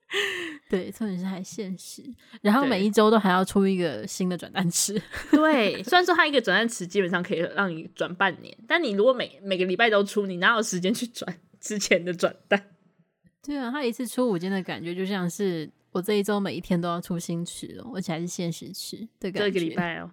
[0.70, 2.04] 对，重点是还限时，
[2.42, 5.00] 然后每一周都还要出一个新的转蛋池。
[5.30, 12.70] 对，虽然说他一个转蛋池基本上可以让你转半年，但你如果每每个礼拜都出，你哪有时间去转之前的转蛋？
[13.44, 19.52] 对啊，他一次出五间的感觉，就像是我这一周每一天都要出新池哦，而且还是限时池的感觉。
[19.52, 20.10] 这个礼拜哦。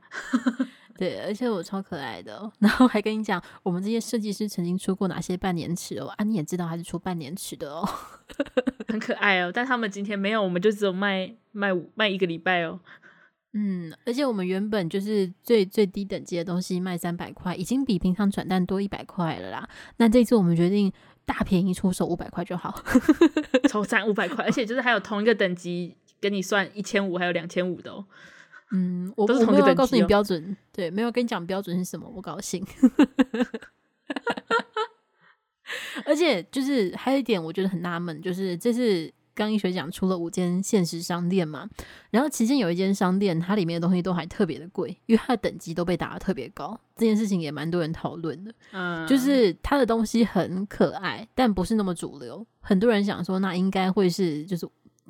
[0.98, 7.88] 对，而且我超可爱的哦， 然后还跟你讲，我们这些设计师曾经出过哪些半年尺哦，啊，你也知道他是出半年尺的哦，
[8.88, 9.50] 很可爱哦。
[9.52, 12.80] 但他们今天没有，我们就只有卖卖卖一个礼拜哦。
[13.58, 19.68] 嗯，而且我们原本就是最最低等级的东西卖三百块，已经比平常转蛋多一百块了啦。
[19.96, 20.92] 那这次我们决定
[21.24, 22.82] 大便宜出手五百块就好，
[23.68, 28.04] 抽三五百块， 而且就是还有同一个等级跟你算一千五，还有两千五的哦。
[28.72, 32.66] 嗯，我我没有告诉你标准，对，没有跟你讲标准是什么，我高兴。
[36.04, 41.68] 而且就是还有一点，我觉得很纳闷，就是这次刚一学讲出了五间限时商店嘛，
[42.10, 46.78] 然后其中有一间商店，它里面的东西都还特别的贵，因为它的等级都被打的特别高。
[46.96, 52.44] 这件事情也蛮多人讨论的，嗯，就是它的东西很可爱，但不是那么主流。
[52.60, 54.68] 很多人想说，那应该会是就是。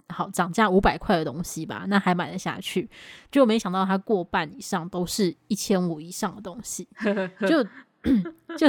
[0.09, 2.89] 好，涨价五百块的东西吧，那还买得下去？
[3.31, 6.89] 就没想到它过半以上都是一千五以上的东西，
[7.49, 7.63] 就
[8.57, 8.69] 就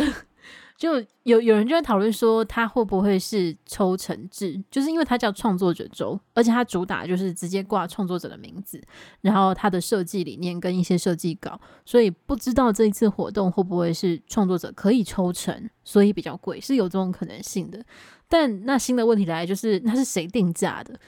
[0.77, 4.63] 就有有人就在讨论说，它会不会是抽成制？
[4.69, 8.81] 就是因为它叫创作者周，而且它主打就是直接挂创作者的名字，
[9.21, 17.83] 然后它的设计理念跟一些设计稿，所以不知道这一次活动会不会是创作者可以抽成，所以比较贵，是有这种可能性的。
[18.27, 20.99] 但那新的问题来就是，那是谁定价的？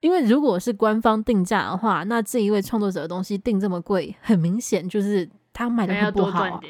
[0.00, 6.60] 因为如果是官方定价的话，那这一位创作者的东西定这么贵，很明显就是他卖的会不好啊。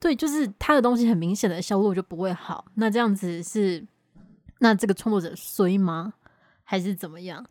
[0.00, 2.66] 对，就是他的东西很明显的销路就不会好。
[2.74, 3.84] 那这样子是，
[4.58, 6.14] 那这个创作者衰吗？
[6.62, 7.44] 还是怎么样？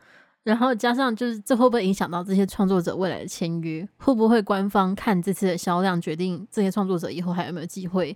[0.44, 3.88] 然后加上就是这会不会影响到这些创作者未来的签约？
[3.98, 8.16] 会不会官方看这次的销量决定这些创作者以后还有没有机会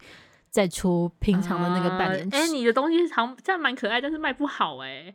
[0.58, 2.28] 再出平常的那个半年？
[2.32, 5.14] 哎、你的东西好像这样蛮可爱，但是卖不好哎、欸。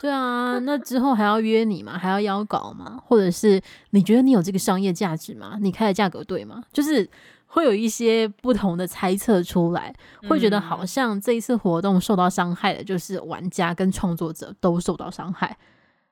[0.00, 1.98] 对啊，那之后还要约你吗？
[1.98, 3.02] 还要邀稿吗？
[3.04, 3.60] 或者是
[3.90, 5.58] 你觉得你有这个商业价值吗？
[5.60, 6.62] 你开的价格对吗？
[6.72, 7.10] 就是
[7.46, 9.92] 会有一些不同的猜测出来，
[10.28, 15.58] 会觉得好像这一次活动受到伤害的，就是玩家跟创作者都受到伤害。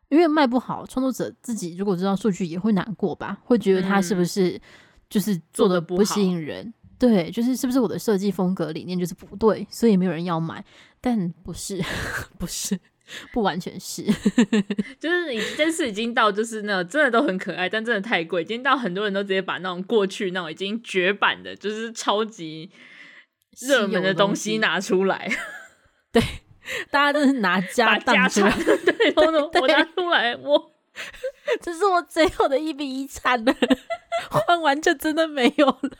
[0.08, 4.60] 因为卖不好，创作者自己如果知道数据也会难过吧，会觉得他是不是
[5.08, 6.74] 就是做的不吸引人？
[6.98, 10.64] 对，就是是不是我的设计风格理念就是不对，所以没有人要买？
[11.00, 11.82] 但不是，
[12.38, 12.78] 不是，
[13.32, 14.02] 不完全是，
[14.98, 22.70] 就是你这次已经到就是那种真的都很可爱，但真的太贵，已经到很多人都直接把那种过去那种已经绝版的，就是超级
[23.60, 25.30] 热门的东西拿出来，
[26.12, 26.22] 对。
[26.90, 28.50] 大家都是拿 家当出来，
[28.84, 30.72] 对，我我拿出来，我
[31.60, 33.54] 这是我最后的一笔遗产了，
[34.28, 35.90] 换完就真的没有了。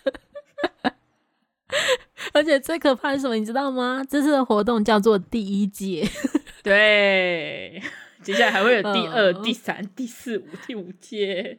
[2.32, 4.04] 而且最可怕的是什么，你知道吗？
[4.08, 6.06] 这次的活动叫做第一届，
[6.62, 7.82] 对，
[8.22, 11.58] 接下来还会有第二、第三、第四、五、第五届。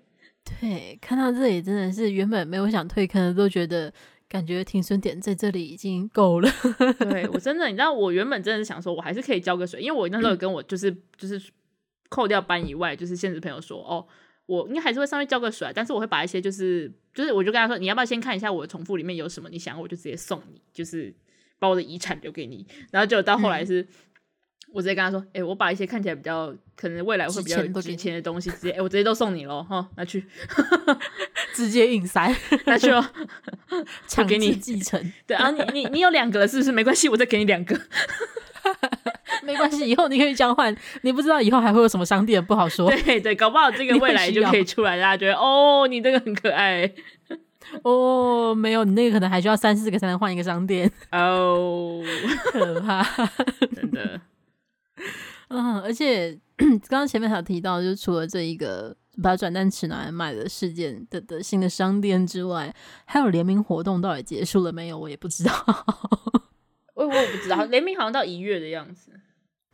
[0.62, 3.94] 对，看到这里真的是原本没有想退坑的，都觉得。
[4.30, 6.50] 感觉停损点在这里已经够了。
[7.00, 11.42] 对， 我真的，你知道，我原本真的是想说，我还是可以浇个水，因为我那时候有跟我就是就是
[12.10, 14.06] 扣掉班以外，就是现实朋友说，哦，
[14.46, 19.50] 我应该还是会上去浇个水，但是我会把一些就是就是，我就跟他说，你要不要先看一下我的重复里面有什么？
[19.50, 21.14] 你想，我就直接送你，就是
[21.58, 22.66] 把我的遗产留给你。
[22.92, 23.82] 然后就到后来是。
[23.82, 23.88] 嗯
[24.74, 30.26] 我直接跟他说：“哎、欸，我把一些看起来比较可能未来会比较值钱的东西，直接哎、欸，我直接都送你喽，哈，拿去，
[31.56, 33.02] 直接硬塞，拿去哦，
[34.08, 35.02] 抢给你继承。
[35.26, 36.74] 对啊，你你你有两个了是不是？
[36.74, 37.80] 没关系，我再给你两个，
[39.44, 40.76] 没关系，以后你可以交换。
[41.02, 42.90] 你不知道以后还会有什么商店，不好说。
[42.90, 46.92] 对对，搞不好这个未来就可以出来，大家觉得哦，你这个很可爱。
[47.84, 52.02] 哦，没有，你那个可能还需要三四个才能换一个商店哦，
[52.52, 53.04] 可怕，
[53.76, 54.22] 真的。”
[55.50, 62.74] 嗯，而且 刚刚前面还有提到，就是除了这一个把转蛋池拿来卖的事件的的新的商店之外，
[63.06, 64.98] 还有联名活动到底结束了没有？
[64.98, 65.52] 我也不知道，
[66.96, 69.12] 我我也不知道，联名好像到一月的样子。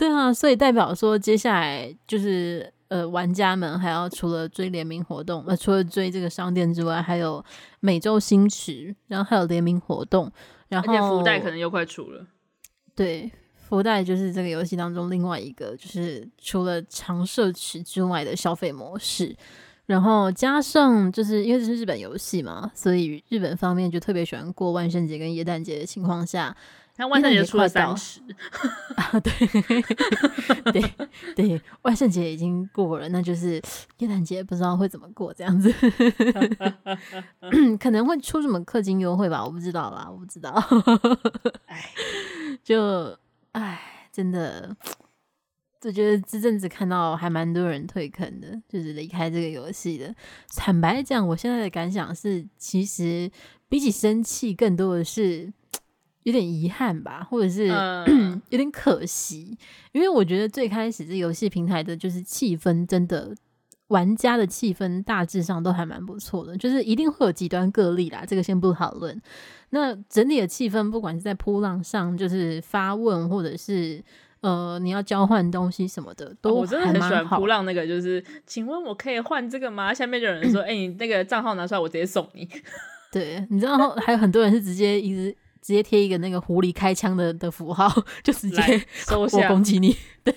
[0.03, 7.41] 对啊，所以代表说接下来就是呃，玩家们还要除了追联名活动，呃，除了追这个商店之外，还有
[7.79, 10.29] 每周新池，然后还有联名活动，
[10.67, 12.27] 然后而且福袋可能又快出了，
[12.93, 13.31] 对。
[13.55, 19.35] 福袋就是这个游戏当中另外一个，就是除了常设池之外的消费模式，
[19.85, 26.55] 然后加上就是因为这是日本游戏嘛，所以日本方面就特别喜欢过万圣节跟耶诞节的情况下，
[26.97, 28.21] 那万圣节出了三十
[28.95, 29.31] 啊，对
[30.71, 30.93] 对
[31.35, 33.61] 对，万圣节已经过了，那就是
[33.97, 35.73] 耶诞节不知道会怎么过这样子，
[37.79, 40.51] 可能会出什么氪金优惠吧，我不知道啦，我不知道，
[41.65, 41.89] 哎，
[42.63, 43.17] 就。
[43.53, 44.75] 哎，真的，
[45.83, 50.11] 我觉得这阵子看到还蛮多人退坑的，就是离开这个游戏的。
[50.55, 53.29] 坦白讲，我现在的感想是，其实
[53.69, 55.53] 比起生气，更多的是
[56.23, 58.03] 有点遗憾吧，或者是、uh.
[58.49, 59.57] 有点可惜，
[59.91, 63.35] 因为我觉得最开始这游戏平台的就是气氛，真的
[63.87, 69.21] 玩家的气氛大致上都还蛮不错的，就是一定会有极端个例啦，这个先不讨论。
[69.69, 74.03] 那整体的气氛，不管是在扑浪上，就是发问，或者是
[74.41, 79.93] 呃，你要交换东西什么的，都、哦、我真的很喜欢扑浪那个，就是请问我可以换这个吗？
[79.93, 82.47] 下面就有人说， 哎、欸，你那个账号拿出来，我直接送你。
[83.11, 87.89] 对，你知道还有很多人是直接一直直接贴一个那个狐狸开枪的的符号，
[88.21, 90.33] 就直接收下我攻击你， 对，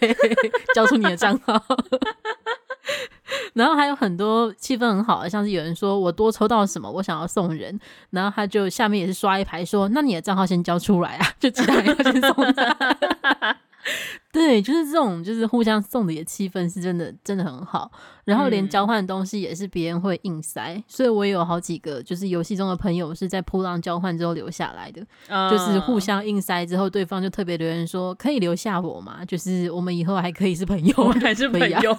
[0.74, 1.60] 交出你的账号。
[3.54, 7.78] 然后还有很多气氛很好的，像是有人说我多抽到什么，我想要送人，
[8.10, 13.56] 然后他就下面也是刷一排说，那你的账号先交出来啊，就其他人要先送他。
[14.32, 17.90] 对，就是这种，就是互相送礼的气氛是真的，真的很好。
[18.24, 29.24] 然后连交换东西也是别人会硬塞，嗯、所以我也有好几个就是游戏中的朋友是在噗浪交换之后留下来的，嗯、就是互相硬塞之后，对方就特别留言说可以留下我吗？
[29.24, 31.96] 就是我们以后还可以是朋友，还是朋友，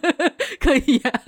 [0.60, 1.20] 可以啊。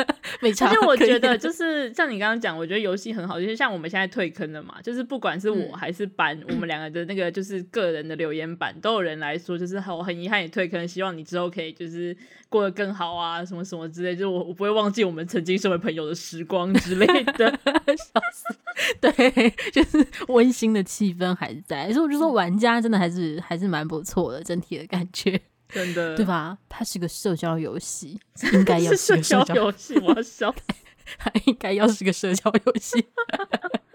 [0.42, 0.66] 没差。
[0.66, 12.14] 而且我觉得就是像你刚刚讲，我觉得游戏很好，就是像我们现在退坑了嘛，就是不管是我还是班，嗯、我们两个的那个就是个人的留言板，都有人来说，就是我很遗憾你退坑，希望你之后可以就是
[12.50, 14.42] 过得更好啊，什么什么之类，就是我。
[14.42, 17.06] 我不会忘记我们曾经身为朋友的时光之类
[17.38, 17.48] 的，
[17.96, 18.54] 笑死。
[19.00, 25.40] 对，就是温馨的气氛还在，所以我就说玩家真的还是还是蛮不错的，整体的感觉。
[25.72, 26.58] 真的，对吧？
[26.68, 28.20] 它是个社交游戏，
[28.52, 29.98] 应该要 是个社交游戏。
[29.98, 30.54] 我要笑，
[31.18, 33.04] 它应该要是个社交游戏。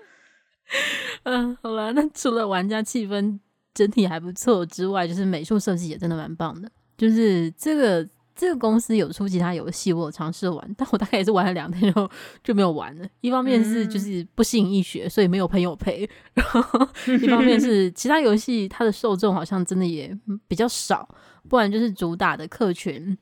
[1.24, 3.40] 嗯，好了，那除了玩家气氛
[3.74, 6.70] 整体还不错之外，就是美术设计也真的蛮棒的。
[6.98, 12.10] 就是这个这个公司有出其他游戏，我有尝试玩，但我大概也是玩了两天后
[12.44, 13.08] 就没有玩了。
[13.22, 20.16] 一方面是就是不信易学，所以没有朋友陪；然后一方面是其他游戏它的受众好像真的也
[20.48, 21.08] 比较少，
[21.50, 23.18] 不然就是主打的客群，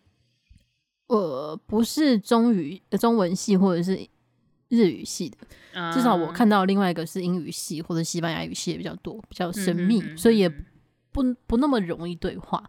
[1.07, 3.95] 呃，不是中语中文系或者是
[4.69, 5.37] 日语系的。
[5.93, 10.49] 至少我看到另外一个是英语系或者西班牙语系也比较多，比较神秘，嗯、所以也
[11.11, 12.63] 不不那么容易对话。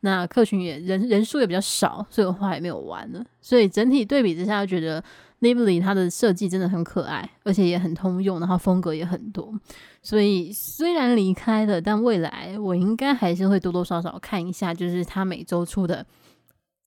[0.00, 3.24] 那客群也人人数也比较少，所以我话也没有玩了。
[3.40, 5.02] 所以整体对比之下，就觉得
[5.42, 9.52] Nibley 它的设计真的很可爱，而且也很通用，然后风格也很多。
[10.00, 16.06] 所以虽然离开了，但未来我应该还是会多多少少看一下，就是他每周出的。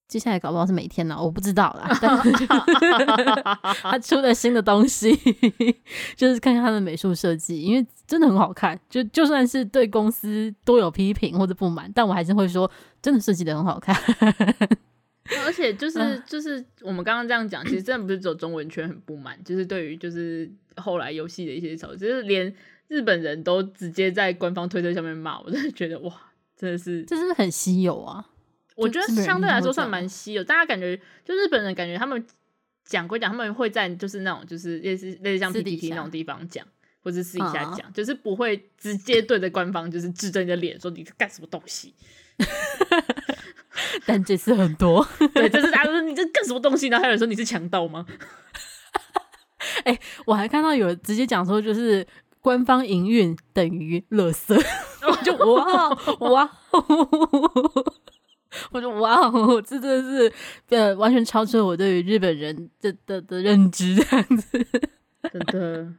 [0.08, 1.90] 接下来搞不好是每天呢，我不知道啦。
[2.00, 2.32] 但是
[3.82, 5.12] 他 出了新的东西，
[6.16, 8.80] 就是看看他的美术设计，因为真的很好看。
[8.88, 12.70] 就就算是对公司多有批评或者不满，但我还是会说，
[13.02, 13.96] 真的设计的很好看。
[15.44, 22.54] 而且就是就是我们刚刚这样讲，其实真的不是只有中文圈很不满，就是对于就是后来游戏的一些炒作，就是连
[22.88, 26.14] 日本人都直接在官方推特上面骂，我真的觉得哇，
[26.56, 28.24] 真的是这是很稀有啊？
[28.76, 32.24] 我觉得相对来说算蛮稀有，大家感觉就日本人感觉他们
[32.84, 36.64] 讲归讲，他们会在就是那种就是类似类似像 PPT 那种地方讲，
[37.02, 41.96] 或者私底下讲，就是不会直接对着官方就是指着你的脸说你干什么东西。
[44.06, 48.06] 但这次很多， 对，就是大家说你这干什么东西，然后还有人说你是强盗吗？
[49.84, 52.06] 哎、欸，我还看到有直接讲说就是
[52.42, 54.56] 官方营运等于垃圾，
[55.08, 56.52] 我就哇哇。
[58.72, 60.34] 我说哇哦，这真的是
[60.70, 64.66] 呃完全超出了我对于日本人的的的认知，这样子，
[65.30, 65.94] 真的。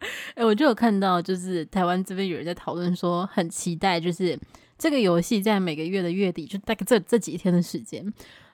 [0.00, 4.38] 哎、欸，我就有看到，就是台湾这边有人在讨论说，很期待，就是
[4.78, 8.10] 这个游戏在每个月的月底，就大概这这几天的时间，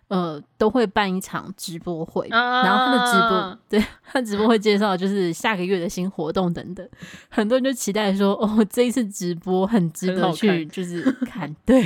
[0.09, 6.89] 呃，都会办一场直播会，啊、然后他的直播，对他直播会介绍就是下个月的新活动等等，
[7.29, 11.83] 很多人就期待说，哦，这一次直播很值得去，就是看，对。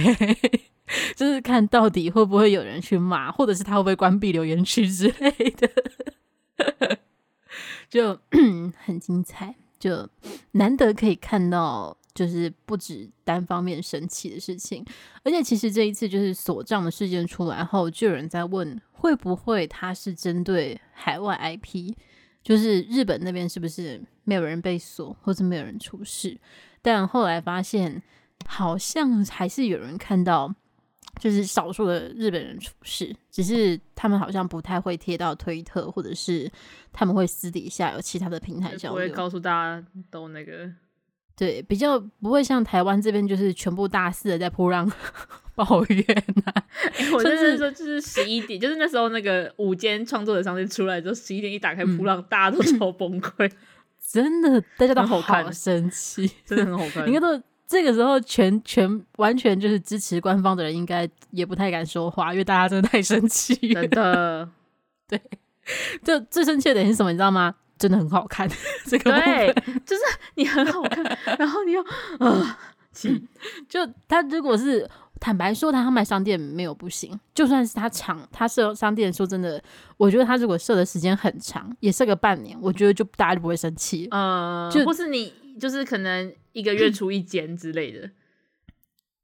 [1.14, 5.70] 就是看到底会不会有人去骂，或者是他会不会关闭留言区之类的，
[7.90, 8.18] 就
[8.86, 10.08] 很精彩，就
[10.52, 14.84] 难得可以看到，就是不止单方面生气的事情，
[15.22, 21.94] 而且其实这一次就是锁账的事件出来后，就有人在问会不会他是针对海外 IP，
[22.42, 26.36] 就是日本那边是不是没有人被锁，或者没有人出事？
[26.82, 28.02] 但后来发现
[28.46, 30.52] 好像还是有人看到。
[31.18, 36.48] 就是少数的日本人出事，只是他们好像不太会贴到推特，或者是
[36.92, 40.70] 他们会私底下有其他的平台交流，不会告诉大家都那个，
[41.38, 44.90] 对，比较不会像台湾这边就是全部大肆的在铺浪
[45.54, 46.04] 抱怨
[46.44, 46.64] 呐、啊
[46.96, 47.12] 欸。
[47.12, 53.48] 我就是说，就是十一点，就是那时候那个午间创作者商店出来之后，十一点一打开噗浪，嗯、大家都 超崩溃，
[54.10, 57.40] 真的，大家都好生气， 真的很好看，应该都。
[57.68, 63.82] 这个时候全全完全就是支持官方的人，应该也不太敢说话，因为大家真的太生气了。
[63.82, 64.48] 真的，
[65.06, 65.20] 对，
[66.02, 67.12] 就最生气的点是什么？
[67.12, 67.54] 你知道吗？
[67.78, 68.48] 真的很好看，
[68.86, 69.54] 这个对，
[69.86, 70.02] 就是
[70.34, 71.04] 你很好看，
[71.38, 71.82] 然后你又
[72.18, 72.58] 啊，
[73.68, 74.88] 就他如果是
[75.20, 79.62] 坦白说，他卖商店没有不行，就算是他长，他设商店，说真的，
[79.96, 84.08] 我觉得他如果设的时间很长，也设个半年，我觉得就大家就不会生气。
[84.10, 86.32] 嗯，就或是你就是可能。
[86.54, 88.10] 一个月出一间之类的，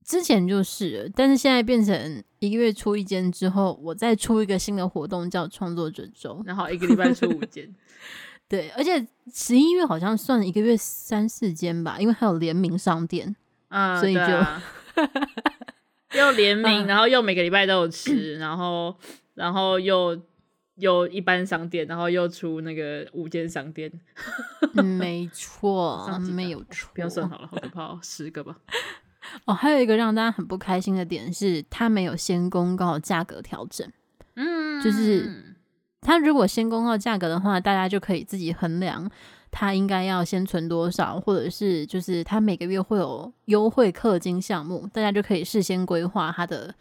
[0.06, 7.68] 之前就是，但是现在变成一个月出一间之后，我再出一个新的活动叫创作者周，然后一个礼拜出五间，
[8.54, 13.34] 对，而且十一月好像算一个月三四间吧，因为还有联名商店，
[13.68, 14.62] 嗯，所以就、啊、
[16.14, 18.96] 又联名，然后又每个礼拜都有吃，然后
[19.34, 20.20] 然后又。
[20.76, 23.88] 又一般商店，然后又出那个五间商店，
[24.98, 28.56] 没错，没有错，不要算好了，好可怕哦，十个吧。
[29.46, 33.88] 哦，还有一个让大家很不开心的点是，他没有先公告价格调整。
[34.34, 35.53] 嗯，就是
[36.04, 39.10] 他如果先公告价格的话，大家就可以自己衡量
[39.50, 46.74] 他应该要先存多少，或者是就是他每个月会有优惠氪金项目，大家就可以事先规划他的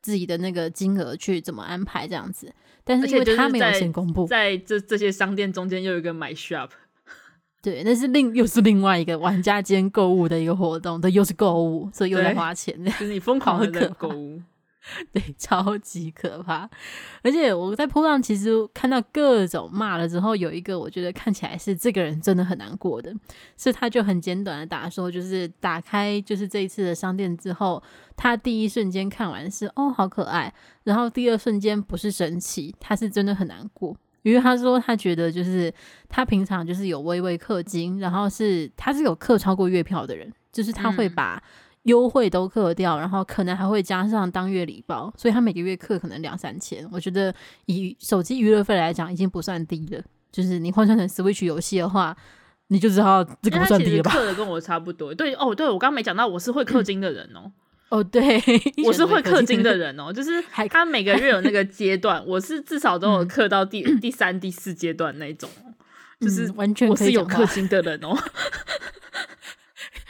[0.00, 2.52] 自己的那个金额去怎么安排这样子。
[2.82, 6.70] 但是因为他没有先公布，在这这些商店中间又有一个 My Shop，
[7.62, 14.40] 对，那是另又是另外一个玩家间购物的一个活动，对，又是购物，所以又在花钱， 就是你疯狂的购物，
[15.12, 16.68] 对，超级可怕。
[17.22, 23.14] 而且我在铺上其实看到各种骂了之后，有一个我觉得看起来是这个人真的很难过的，
[23.58, 27.82] 是他就很简短的打说，就是打开就是这一次的商店之后，
[28.16, 30.52] 他第一瞬间看完是哦好可爱，
[30.84, 35.72] 然后第二瞬间不是神奇，他是真的很难过，因为他说他觉得就是
[36.08, 41.36] 他平常就是有微微氪金，然后是他是有氪超过月票的人，就是他会把。
[41.36, 41.42] 嗯
[41.84, 46.86] 优惠都克掉，然后可能还会加上当月礼包，所以他每个月克可能两三千。
[46.92, 47.34] 我觉得
[47.66, 50.02] 以手机娱乐费来讲，已经不算低了。
[50.30, 52.16] 就是你换算成 Switch 游戏的话，
[52.68, 54.10] 你就知道这个不算低了吧？
[54.12, 55.14] 氪的跟我差不多。
[55.14, 57.50] 对哦，对我刚刚没讲到，我是会氪金的人哦。
[57.90, 58.40] 哦，对，
[58.86, 60.12] 我是会氪金的人哦。
[60.12, 65.48] 就是 他每个月有那个阶段，我是至少都有氪到第第三、第四阶段那种。
[66.20, 68.16] 就是完全我是有氪金的人哦。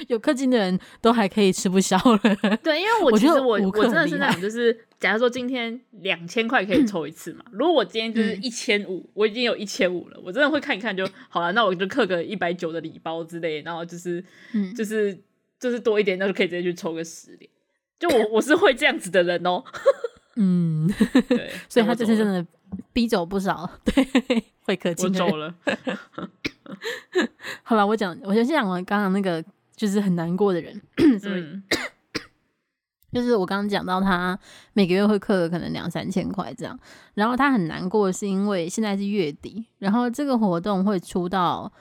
[0.08, 2.36] 有氪金的人都还可以吃不消了。
[2.62, 11.52] 对，因为我其实我我，我真的是那种，就是假如说今天两千块可以抽一次嘛，如果我今天就是一千五，我已经有一千五了，我真的会看一看就好了。
[11.52, 15.18] 那我就氪个一百九的礼包之类，然后就是、嗯、就是
[15.58, 17.50] 就是多一点，那就可以直接去抽个十点。
[17.98, 19.62] 就我我是会这样子的人哦。
[20.36, 20.88] 嗯，
[21.28, 22.46] 对， 所以他这次真的
[22.92, 24.04] 逼走不少， 对，
[24.62, 25.06] 会氪金。
[25.06, 25.54] 我走了。
[27.62, 29.44] 好了，我讲，我先讲完刚刚那个。
[29.80, 30.78] 就是很难过的人，
[31.18, 31.62] 所以、嗯、
[33.14, 34.38] 就是我刚刚讲到他
[34.74, 36.78] 每个月会刻可能两三千块这样，
[37.14, 41.72] 然后他很难过是因为现在是月底，然后这个活动会出到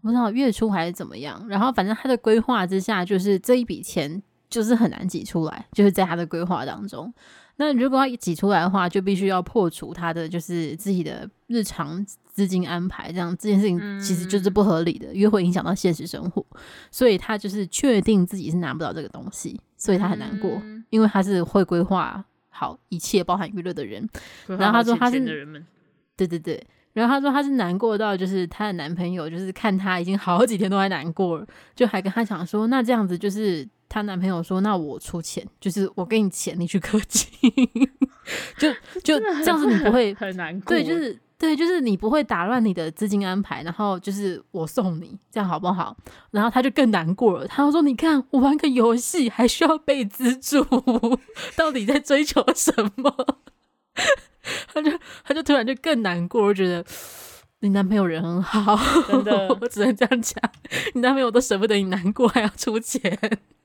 [0.00, 7.12] 不知道月初还是怎么样，然后反正他的规划之下，就是这一笔钱就是很难挤出来，就是在他的规划当中。
[7.56, 16.44] 那如果要挤出来的话，就必须要破除他的就是自己的日常资金安排，这样这件事情其实就是不合理的，因为会影响到现实生活。
[16.90, 24.08] 所以他就是确定自己是拿不到这个东西，所以他很难过，因为他是会规划好一切包含娱乐的人。
[24.46, 25.20] 然后他说他是
[26.16, 31.46] 对对对，然后他说他是难过到就是他的男朋友就是看他已经好几天都还难过了，
[31.76, 33.68] 就还跟他讲说，那这样子就是。
[33.92, 37.28] 她男朋友说：“那我出钱，就是我给你钱，你去氪金，
[38.56, 38.72] 就
[39.04, 40.70] 就这样子，你不会很难过。
[40.70, 45.94] 对，就是对，就是你不会打乱你的资金安排，然后就是我送你，这样好不好？
[46.30, 47.46] 然后他就更难过了。
[47.46, 50.64] 他说：‘你看，我玩个游戏还需要被资助，
[51.54, 53.14] 到底在追求什么？’
[54.72, 54.90] 他就
[55.22, 56.82] 他就突然就更难过，我觉得
[57.60, 60.42] 你男朋友人很好，真的， 我只能这样讲。
[60.94, 63.18] 你男朋友都舍不得你难过，还要出钱。”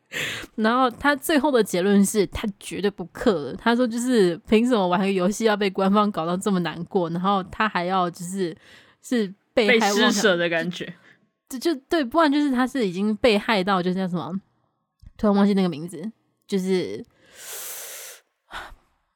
[0.55, 3.53] 然后他最后的结论是他绝对不氪了。
[3.55, 7.10] 他说就是凭什么玩个游戏要被官方搞到这么难过？
[7.10, 8.55] 然后他还要就是
[9.01, 10.93] 是被害被施舍的感觉，
[11.49, 14.34] 这就对，不然就是他是已经被害到，就是叫什么？
[15.18, 16.12] 突然忘记那个名字，
[16.47, 17.03] 就是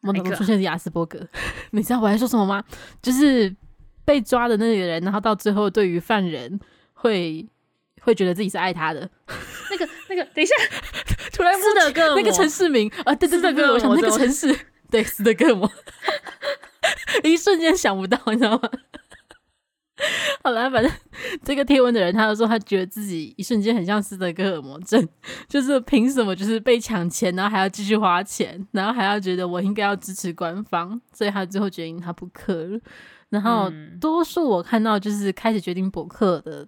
[0.01, 1.25] 我怎么出现是亚斯伯格？
[1.71, 2.63] 你知道我在说什么吗？
[3.01, 3.55] 就是
[4.03, 6.59] 被抓的那个人，然后到最后对于犯人
[6.93, 7.47] 会
[8.01, 9.09] 会觉得自己是爱他的。
[9.69, 10.53] 那个那个，等一下，
[11.31, 14.53] 突然斯德哥那个城市名啊，对对对对，我想那个城市，
[14.89, 15.71] 对斯德哥尔摩，
[17.23, 18.69] 一瞬间想不到，你知道吗？
[20.43, 20.91] 好了，反正
[21.43, 25.07] 这个贴文的人，他就说他觉得自己一瞬间很像斯德哥尔摩症，
[25.47, 32.79] 就是凭什么就是被抢钱，然后还要继续花钱，然后还要觉得我应该要支持官方，所以他最后决定他不氪了。
[33.29, 36.67] 然后多数我看到就是开始决定补课的。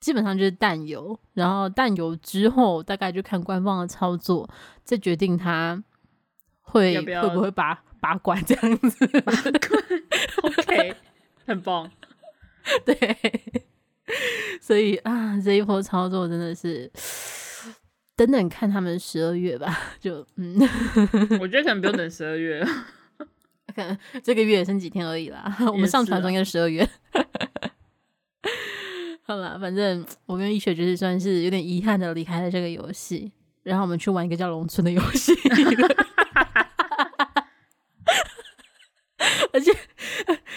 [0.00, 4.48] 基本上就是淡游，然后淡游之后大概就看官方的操作，
[4.84, 5.82] 再决定他
[6.60, 9.06] 会会不会把把关这样子。
[10.42, 10.94] ，OK，
[11.46, 11.90] 很棒。
[12.84, 12.96] 对，
[14.60, 16.90] 所以啊，这一波操作真的是
[18.14, 19.76] 等等看他们十二月吧。
[19.98, 20.60] 就嗯，
[21.40, 22.64] 我觉得可能不用等十二月，
[23.74, 25.56] 可能这个月剩几天而已啦。
[25.72, 26.88] 我们上传中应该是十二月。
[29.28, 33.30] 好了，反正我跟一雪就是算是有点遗憾的离开了这个游戏，
[33.62, 35.34] 然后我们去玩一个叫《农村》的游戏，
[39.52, 39.70] 而且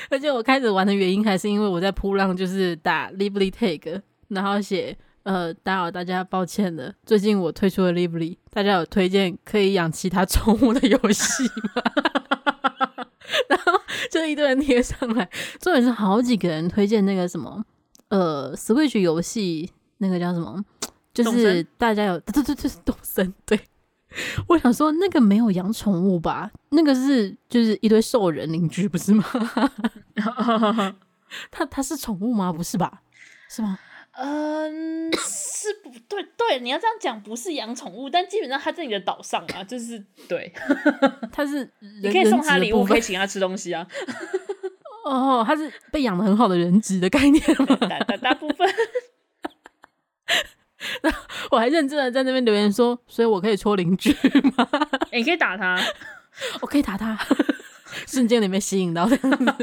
[0.09, 11.43] 而且我开始玩的原因还是因为我在噗浪就是打 Lively Tag，然后写呃打扰大家抱歉的，最近我推出了 Lively，大家有推荐可以养其他宠物的游戏
[11.76, 11.84] 吗？
[13.49, 13.74] 然后
[14.09, 17.65] 就一堆人贴上来，重点是好几个人推荐那个什么。
[18.12, 20.64] 呃，Switch 游戏那个叫什么？
[21.14, 23.34] 就是大家有 对对对，动森。
[23.45, 23.59] 对，
[24.47, 26.51] 我想说那个没有养宠物吧？
[26.70, 29.24] 那个是就是一堆兽人邻居，不是吗？
[31.49, 32.51] 他他是宠物吗？
[32.51, 33.01] 不是吧？
[33.49, 33.80] 是吗？
[34.14, 39.97] 嗯，是不对，对，你要这样讲，不是养宠物，但基本上他在你的岛上啊，就是
[40.28, 40.51] 对，
[41.32, 41.70] 他是
[42.03, 43.88] 你可以送他礼物，可以请他吃东西啊。
[45.04, 47.76] 哦，他是被养的很好的人质的概念吗？
[47.88, 48.68] 大大大部分。
[51.52, 54.12] 我还认真的在那边留言说，所以我可以戳邻居
[54.56, 54.68] 吗？
[55.12, 55.78] 欸，你可以打他，
[56.62, 57.18] 我可以打他，
[58.08, 59.45] 瞬间里面吸引到这样子。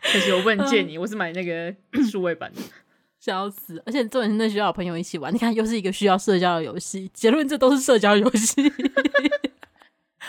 [0.00, 1.74] 可惜我不能借你，我是买那个
[2.10, 2.60] 数位版的，
[3.20, 3.82] 笑死！
[3.84, 7.10] 而且重点是那需要朋友一起玩，你看又是一个需要社交的游戏。
[7.12, 8.72] 结论，这都是社交游戏，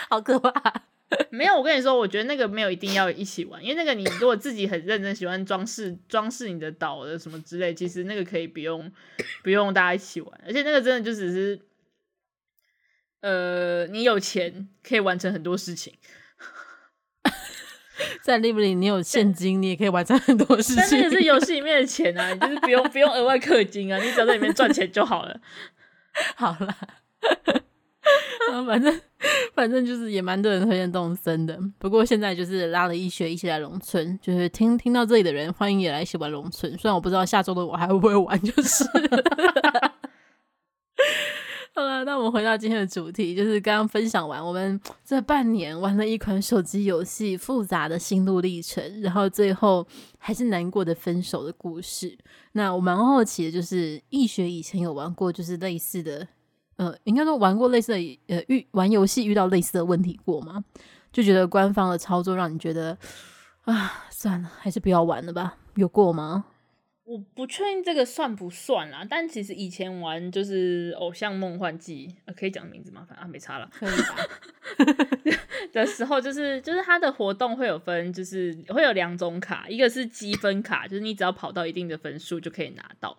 [0.09, 0.73] 好可怕。
[1.31, 8.91] 没有，我跟你说，我觉得那个没有一定要一起玩，因为那个你如果自己很认真喜欢装饰装饰你的岛的什么之类，其实那个可以不用
[9.41, 11.59] 不用大家一起玩，而且那个真的就只是，
[13.21, 15.95] 呃，你有钱可以完成很多事情，
[18.21, 20.75] 在 Live 你有现金，你也可以完成很多事情。
[20.77, 25.41] 但那个是游戏里面的钱啊，你就是不用不用额外氪金啊，你只要在里面赚钱就好了。
[26.37, 26.77] 好了。
[28.65, 29.01] 反正
[29.53, 36.71] 反正就是也蛮多人推荐动森的，不过现在就是拉了一学一起来农村，就是听听到这里的人，欢迎也来一起玩农村。
[36.77, 38.83] 虽然我不知道下周的我还会不会玩，就是。
[41.75, 49.87] 好了，那我们回到今天的主题，就是刚刚分享完我们这半年玩了一款手机游戏复杂的心路历程，然后最后
[50.17, 52.17] 还是难过的分手的故事。
[52.53, 56.27] 那我蛮好奇的，就是易学以前有玩过就是类似的。
[56.79, 60.63] 呃，应该说玩过类似的呃遇玩游戏遇到类似的问题过吗？
[61.11, 62.97] 就觉得官方的操作让你觉得
[63.65, 65.57] 啊，算了，还是不要玩了吧？
[65.75, 66.45] 有过吗？
[67.03, 73.05] 我不确定这个算不算啦，但其实以前玩就是《偶像梦幻祭》呃，可以讲名字吗？
[73.05, 73.69] 反正啊，没差了。
[73.73, 75.35] 可以
[75.73, 83.17] 的时候就是就是它的活动会有分，就是会有两种卡，一个是积分卡，就是你只要跑到一定的分数就可以拿到。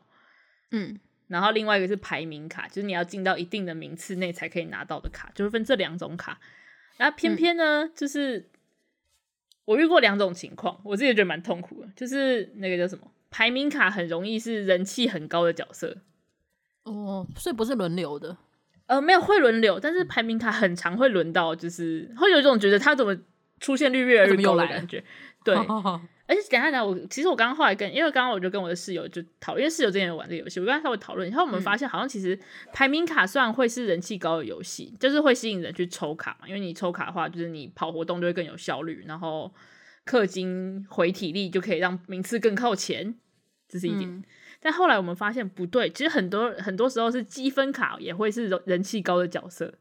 [0.70, 0.98] 嗯。
[1.30, 6.40] 然后另外一个是排名卡，就是你要进到一定的名次内才可以拿到的卡，就是分这两种卡。
[6.96, 8.50] 然后偏偏呢，嗯、就是
[9.64, 11.88] 我遇过两种情况，我自己觉得蛮痛苦的。
[11.94, 15.98] 就是那个叫什么排名卡，很容易是人气很高的角色。
[16.82, 18.36] 哦，所以不是轮流的？
[18.86, 23.16] 呃，没有会轮流，但是排名卡很常会轮到，就是会有一种觉得他怎么
[23.60, 25.04] 出现率越来越高的感觉。
[25.44, 25.54] 对。
[25.54, 32.38] 好好好而且等一下等下，我其实我刚刚后来跟，因为刚刚我就跟我的室友就讨论，因为室友之前有玩这个游戏，我跟他稍微讨论，然后我们发现好像其实
[32.72, 39.52] 排名卡虽然会是人气高的游戏，就是会吸引人去抽卡嘛，因为你抽卡的话，就是你跑活动就会更有效率，然后
[40.06, 43.16] 氪金回体力就可以让名次更靠前，
[43.68, 44.08] 这是一点。
[44.08, 44.22] 嗯、
[44.60, 49.74] 但后来我们发现不对，其实很多很多时候是积分卡也会是人气高的角色。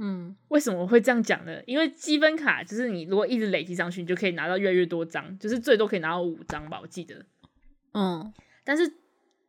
[0.00, 1.60] 嗯，为什么会这样讲呢？
[1.66, 7.26] 因为积分卡就是你如果一直累积上去，你就可以拿到越来越多张，就是最多可以拿到五张吧，我记得。
[7.94, 8.32] 嗯，
[8.64, 8.92] 但是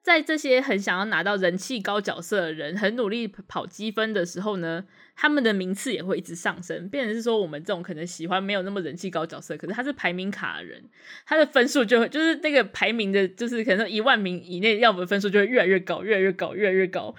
[0.01, 4.85] 在这些很想要拿到人气高角色的人，很努力跑积分的时候呢，
[5.15, 6.89] 他们的名次也会一直上升。
[6.89, 10.83] 变成是说，我们这种可能喜欢没有那么人气高角色，可是他是排名卡的人，
[11.27, 17.13] 他的分数就会就是那个排名的，就是可能一万名以内要的分数就会越来越高，越来越高，越来越高。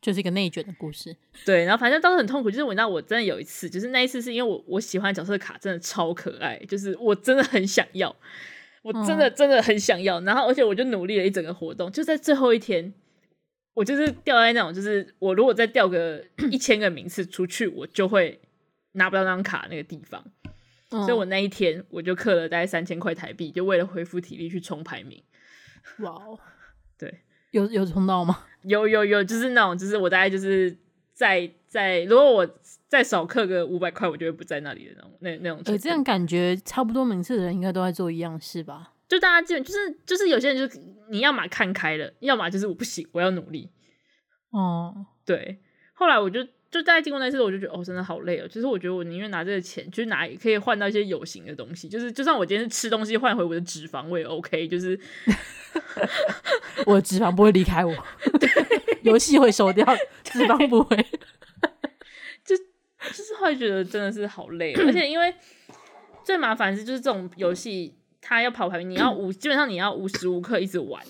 [0.00, 2.50] 就是一个内卷的故事， 对，然后反正当时很痛苦。
[2.50, 8.14] 就是我知道，我真的有一次，就是那一次是因为我我喜欢角色卡真的超可爱，就是我真的很想要，
[8.82, 10.18] 我真的真的很想要。
[10.22, 12.92] 然后而且我就努力了一整个活动，就在最后一天，
[13.74, 18.40] 我就是掉在那种，就是我如果再掉个 一千个名次出去，我就会
[18.92, 20.24] 拿不到那张卡那个地方。
[20.88, 25.22] 所以我那一天我就氪了大概三千块台币，就为了恢复体力去冲排名。
[25.98, 26.38] 哇哦，
[26.98, 27.20] 对。
[27.52, 28.44] 有有冲到吗？
[28.62, 30.76] 有有有，就是那种，就是我大概就是
[31.12, 32.48] 在在，如果我
[32.88, 35.62] 再少刻个五百块，我就会不在那里的那种那那种。
[35.66, 38.92] 呃，这样感觉差不多名次的人应该都在做一样事吧？
[39.08, 43.70] 就大家基本就是就是有些人就是你要么看开了，要么就是我不行，我要努力。
[44.50, 45.60] 哦，对。
[45.94, 46.40] 后来我就
[46.70, 48.46] 就大概经过那次，我就觉得哦，真的好累哦。
[48.48, 54.68] 就是我觉得我宁愿拿这个钱，就是拿可以换到一些有形的东西，就是就算我今天是吃东西换回我的脂肪，我也 OK。
[54.68, 54.98] 就是。
[56.84, 57.94] 我的脂肪不会离开我，
[59.02, 59.86] 游戏会收掉，
[60.24, 60.96] 脂肪不会。
[62.44, 65.32] 就就是会觉得真的是好累， 而且因为
[66.24, 71.00] 最麻烦是就是这种游戏，它要跑排名，你要无基本上你要无时无刻一直玩，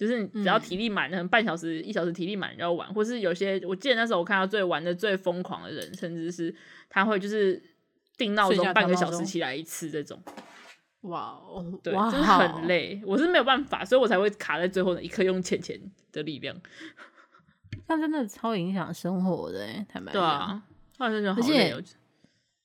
[0.00, 6.54] 就是只要体力满，可能半小时一小时体力满要玩，或是有些我记得那时候我看到最玩的最疯狂的人，甚至是
[6.88, 7.62] 他会就是
[8.16, 10.18] 定闹钟半个小时起来一次这种。
[11.02, 15.78] 哇哦，对，真的很累，我是没有办法，所以我才会卡在最后那一刻，用浅浅
[16.12, 16.56] 的力量。
[17.86, 20.12] 那真的超影响生活的，坦白讲。
[20.12, 20.62] 对啊，
[20.98, 21.76] 而且，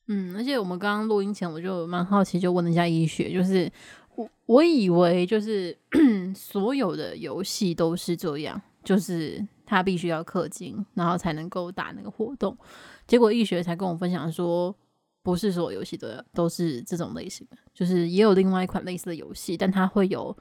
[0.08, 3.70] 嗯，而且我们刚刚录音前，我就蛮好奇，就问了一下医学，就是
[4.16, 5.78] 我我以为就是
[6.36, 12.58] 所有的游戏都是这样，就是他必须要氪金，然后才能够打那个活动。
[13.08, 14.74] 结果易学才跟我分享说，
[15.22, 20.36] 不是所有游戏都都是这种类型的，就是也有另外一款类似的游戏，但它会有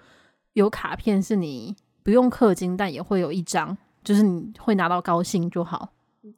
[0.53, 5.93] 有卡片，是你不用氪金，但也会有一张，就是你会拿到高兴就好，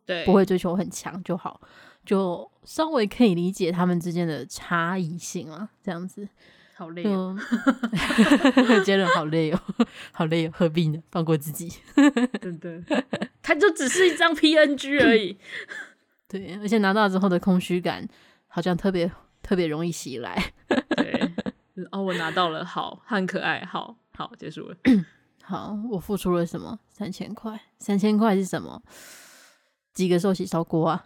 [0.04, 1.60] 对，不会追求很强就好，
[2.04, 6.28] 就稍微可以理解他们之间的差异性啊，这样子。
[6.78, 7.34] 好累哦，
[8.84, 9.60] 觉得好累哦，
[10.12, 11.02] 好累哦，何必呢？
[11.10, 11.72] 放过自己，
[12.38, 12.82] 真的，
[13.40, 15.38] 它就只是一张 PNG 而已。
[16.28, 18.06] 对，而且拿到之后的空虚感，
[18.46, 19.10] 好像特别
[19.42, 20.52] 特别容易袭来。
[20.96, 21.32] 对，
[21.92, 24.76] 哦，我拿到了，好，很可爱，好好，结束了。
[25.42, 26.78] 好，我付出了什么？
[26.90, 28.82] 三千块，三千块是什么？
[29.94, 31.02] 几个寿喜烧锅啊？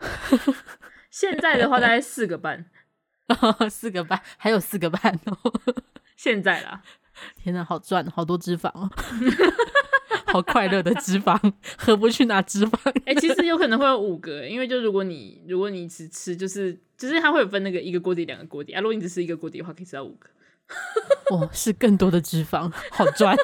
[1.11, 2.67] 现在的话大概四个半。
[3.71, 5.37] 四个半，还有四个半哦。
[6.17, 6.83] 现在啦，
[7.37, 8.91] 天哪，好赚，好多脂肪哦，
[10.27, 11.39] 好快乐的脂肪，
[11.79, 12.91] 何不去拿脂肪？
[13.07, 18.81] 哎、欸，其实有可能会有五个，因为就如果你如果你只吃，就是就是它会有分那个一个锅底、两个锅底啊。
[18.81, 20.29] 如果你只吃一个锅底的话，可以吃到五个。
[21.31, 23.37] 哦，是更多的脂肪，好赚。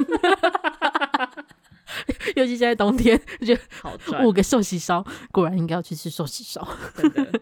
[2.34, 4.22] 尤其现在冬天，就好赚。
[4.24, 6.68] 五个寿喜烧，果然应该要去吃寿喜烧。
[6.95, 7.41] 真的。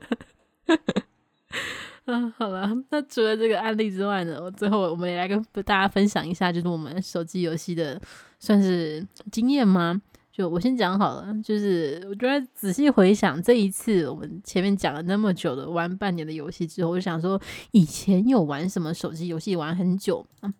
[2.06, 8.00] 嗯， 好了，那除了这个案例之外呢，我最后我们也来跟大家分享一下，就是我们手机游戏的
[8.38, 10.00] 算是经验吗？
[10.30, 17.40] 就我先讲好了，就是我觉得仔细回想这一次我们前面讲了那么久的玩半年的游戏之后，我就想说
[17.70, 20.52] 以前有玩什么手机游戏玩很久啊？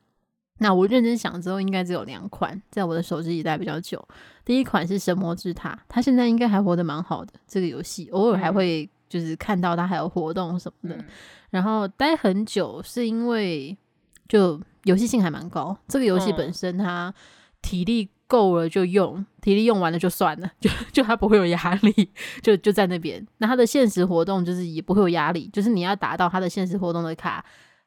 [0.61, 4.03] 那我认真想之后，应该只有两款在我的手机里待比较久。
[4.45, 7.32] 第一款是《神魔之塔》，它现在应该还活得蛮好的。
[7.47, 8.88] 这个游戏偶尔还会。
[9.15, 11.05] 就是看到他还有活动什么的，嗯、
[11.51, 13.77] 然后待很久是因为
[14.29, 15.77] 就游戏性还蛮高。
[15.87, 17.15] 这个游戏本身它
[17.62, 22.11] 体力够了就用，嗯、体力用完了就算了，就就它不会有压力，
[22.43, 23.25] 就就在那边。
[23.39, 27.45] 那它的现实活动就是也不会有压力，就是你要达到它的现实活动的卡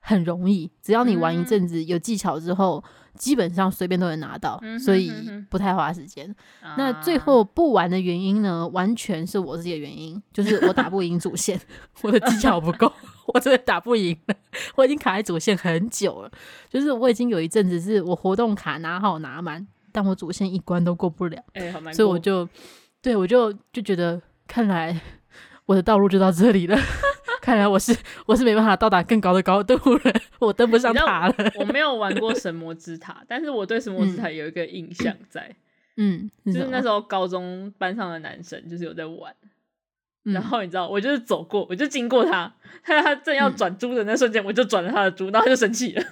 [0.08, 2.84] 很容易，只要你玩一阵子有技巧之后。
[2.86, 5.12] 嗯基本上随便都能拿到，所以
[5.50, 6.24] 不太花时间。
[6.62, 8.68] 嗯、那最后不玩的原因呢？
[8.68, 11.60] 完全是我自己的原因，就是我打不赢主线，
[12.04, 12.94] 我的技巧不够，
[13.34, 14.36] 我真的打不赢了。
[14.76, 16.32] 我已经卡在主线很久了，
[16.70, 21.42] 就是我已经有一阵子是我活动卡拿好拿满，但我主线一关都过不了。
[21.92, 22.48] 所以我就
[23.02, 25.02] 对我就就觉得，看来
[25.66, 26.78] 我的道路就到这里了。
[27.48, 27.96] 看来我是
[28.28, 29.74] 我是没办法到达更高的高度
[30.04, 31.36] 了， 我登不上塔了。
[31.56, 35.56] 我没有玩过神魔之塔， 但是我对神魔之塔有一个印象在，
[35.96, 39.34] 嗯，就是那时候高中班上的男生就是有在玩，
[40.26, 46.04] 嗯、然后你知道，我就是走过，我就经过他，他他正要转猪的那瞬间，我就转了他的猪，然后他就生气了。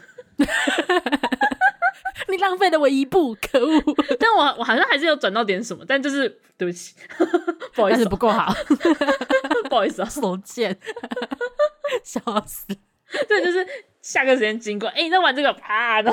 [2.35, 3.81] 你浪费了我一步，可恶！
[4.19, 6.27] 但我我好像还是有转到点什么，但就是
[6.57, 6.93] 对不起，
[7.73, 8.53] 不好意思，不够好，
[9.69, 10.77] 不好意思啊，手贱，
[12.03, 12.67] 笑死！
[13.27, 13.65] 对，就是
[14.01, 16.01] 下个时间经过，哎、欸，你在玩这个，啪！
[16.01, 16.11] 对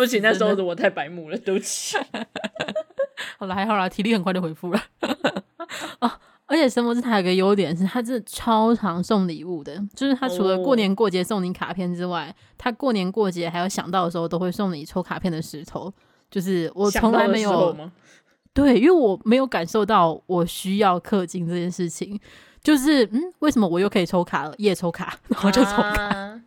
[0.00, 1.98] 不起，那时候的我太白目了，对不起。
[3.38, 4.82] 好了，还好啦，体力很快就恢复了。
[6.00, 6.10] 哦
[6.48, 9.76] 而且神魔之塔有个优点是，它是超常送礼物的。
[9.96, 12.78] 就是它除了过年过节送你卡片之外，它、oh.
[12.78, 15.92] 过年过节还有想到的时候都会送你抽卡片的石头。
[16.30, 17.76] 就是我从来没有，
[18.54, 22.18] 对，因为我没有感受到我需要氪金这件事情。
[22.62, 24.54] 就是嗯，为什么我又可以抽卡了？
[24.58, 26.40] 夜抽卡，然后就抽卡，uh.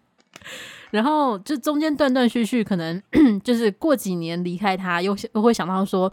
[0.91, 3.01] 然后就中间断断续续，可能
[3.43, 6.09] 就是过几年离开他，又又会想到说。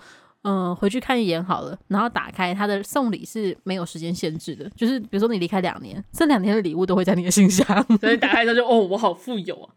[0.49, 7.67] 嗯，回去看一眼好了，然后打开他的送礼是没有时间限制的，就是比如说你离开两年，这两年的礼物都会在你的信箱，
[8.01, 9.75] 所以打开之后就哦，我好富有啊，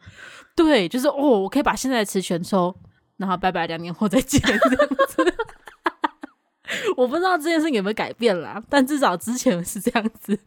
[0.56, 2.76] 对，就是哦，我可以把现在的词全抽，
[3.18, 4.60] 然后拜拜，两年后再见这样
[5.08, 5.34] 子。
[6.96, 10.38] 我不知道这件事情有没有改变啦，但至少之前是这样子，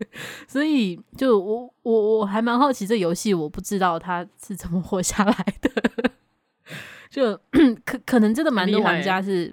[0.46, 6.12] 所以就我我我还蛮好奇这游戏，我不知道它是怎么活下来的，
[7.10, 7.36] 就
[7.84, 9.52] 可可能真的蛮多玩家是。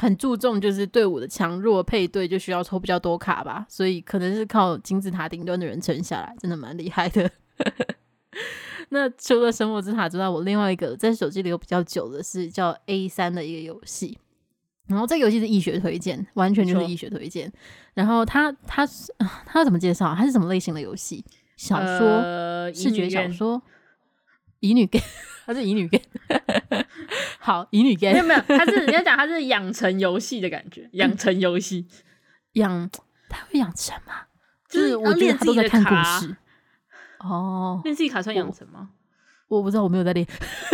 [0.00, 7.30] 很注重就是队伍的强弱配对，就需要抽比较多卡吧，所以可能是靠金字塔顶端的人撑下来，真的蛮厉害的。
[8.90, 14.18] 那除了神魔之塔之外，我另外一个在手机里有比较久的是叫 A 三的一个游戏，
[14.86, 17.50] 然后这个游戏是易学推荐，完全就是易学推荐。
[17.94, 20.14] 然后它它是它要怎么介绍？
[20.14, 21.24] 它是什么类型的游戏？
[21.56, 23.62] 小说、呃、视觉小说、
[24.62, 25.04] 乙女 game。
[25.44, 26.04] 它是乙女 game，
[27.40, 31.84] 好，乙女 game 没有没有，他是你要讲他是养成游戏的感觉，养成游戏
[32.52, 32.88] 养，
[33.28, 34.14] 他会养成吗？
[34.68, 36.20] 就是我练自己的卡
[37.18, 38.90] 哦，练自己卡算养成吗？
[39.48, 40.24] 我不知道，我没有在练。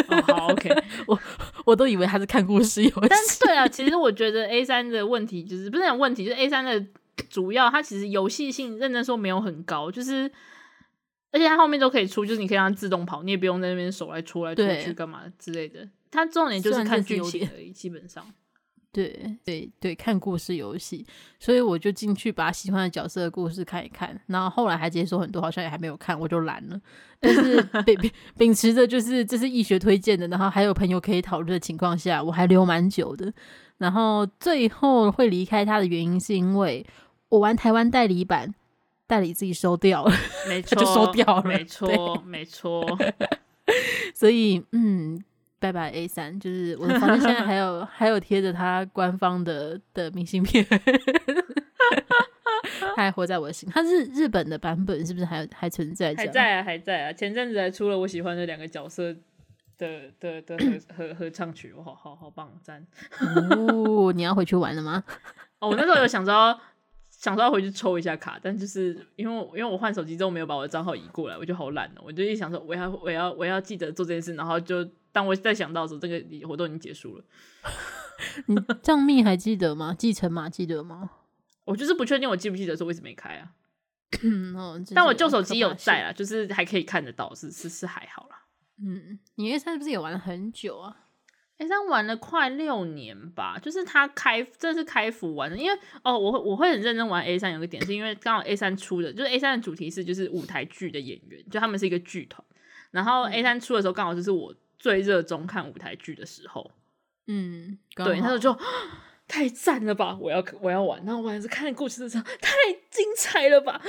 [0.08, 0.68] 哦，好，OK，
[1.08, 1.18] 我
[1.64, 3.06] 我都以为他是看故事游戏。
[3.08, 6.86] 但对啊，其实我觉得 A 三的问题就是不是讲问题，就是 A 三的
[7.30, 10.30] 主要它其实游戏性认真说没有很高，就是
[11.30, 15.88] 而且它后面都可以出，就是你可以让它自动跑，你也不用在那边手来戳来戳去干嘛之类的。
[16.10, 18.24] 它重点就是看剧情而已，基本上。
[18.90, 21.06] 对对对，看故事游戏，
[21.38, 26.80] 所以我就进去把喜欢的角色的故事看一看，然后后来还解说很多，好像也还没有看，我就懒了。
[27.20, 33.32] 但是 秉秉秉持着就是这是易学推荐的，然后还有朋友可以讨论的情况下，我还留蛮久的。
[33.76, 36.84] 然后最后会离开它的原因是因为
[37.28, 38.52] 我玩台湾代理版，
[39.08, 40.12] 代理自己收掉了，
[40.48, 42.86] 没 错，就收掉了，没错，没错。
[44.14, 45.24] 所以嗯。
[45.60, 50.64] 拜拜 A 三，就是我的房间现在还有 还有贴着他官方的的明信片，
[52.94, 53.68] 他还活在我的心。
[53.68, 56.14] 他是日本的版本，是不是还有还存在？
[56.14, 57.12] 还在啊，还在啊。
[57.12, 59.12] 前阵子还出了我喜欢的两个角色
[59.76, 60.56] 的的的
[60.96, 62.86] 合 合合唱曲，我好好好棒赞。
[63.50, 65.02] 哦，你要回去玩了吗？
[65.58, 66.32] 哦，我那时候有想着
[67.18, 72.02] 想说要回去抽一下卡，但就是因为因为我换手机之后没有把我的账号移过来，我就好懒哦。
[72.04, 74.88] 我就一想说我要我要我要记得做这件事，然后就。
[75.10, 77.24] 当我再想到的时候，这个活动已经结束了。
[78.46, 79.96] 你账密还记得吗？
[79.98, 81.10] 继承码记得吗？
[81.64, 83.50] 我就是不确定，我记不记得说为什么没开啊？
[84.54, 88.44] 哦，但我旧手机有在啊，就是还可以看得到，是是是还好啦。
[88.80, 90.94] 嗯，你 A 三是不是也玩了很久啊
[91.58, 95.56] ？A 三玩了快六年吧，就是他开，这是开服玩的。
[95.56, 102.42] 因为哦，我会我会很认真玩 A 三，有个点是因为刚好 A 三出的，就是 A 三的主题是就是舞台剧的演员，就他们是一个剧团。
[102.90, 104.54] 然后 A 三出的时候，刚好就是我。
[104.80, 106.70] 最热衷看舞台剧的时候，
[107.26, 108.56] 嗯，对，那时候就
[109.26, 110.16] 太赞了吧！
[110.20, 112.52] 我要我要玩，然后我还是看故事的时候太
[112.88, 113.82] 精彩了吧！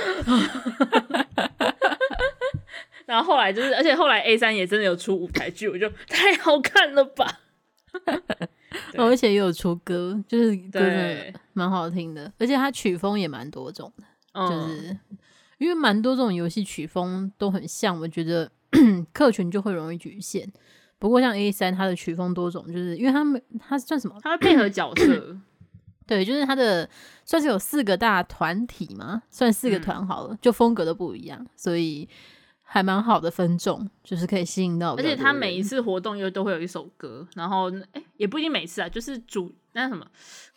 [3.06, 7.42] 然后后来就是，而且后来 A 三也真的有出舞台剧，我就太好看了吧！
[8.98, 10.80] 而且也有出歌，就是歌
[11.54, 14.98] 蛮好听的，而且它曲风也蛮多种的，嗯、就是
[15.58, 18.50] 因为蛮多这种游戏曲风都很像，我觉得
[19.12, 20.52] 客群就会容易局限。
[20.98, 24.16] 不过像 A 三，它的曲风多种，就是因为他们它算什么？
[24.22, 25.38] 它配合角色，
[26.06, 26.90] 对，就是它的
[27.24, 32.08] 算是有四个大团体嘛，算四个团好了，嗯、就风格都不一样，所以
[32.72, 34.94] 还蛮好的分众，就是可以吸引到。
[34.96, 40.06] 而且他每一次活动又都会有一首歌，然后哎、欸，也不一定每次啊，就是主那什么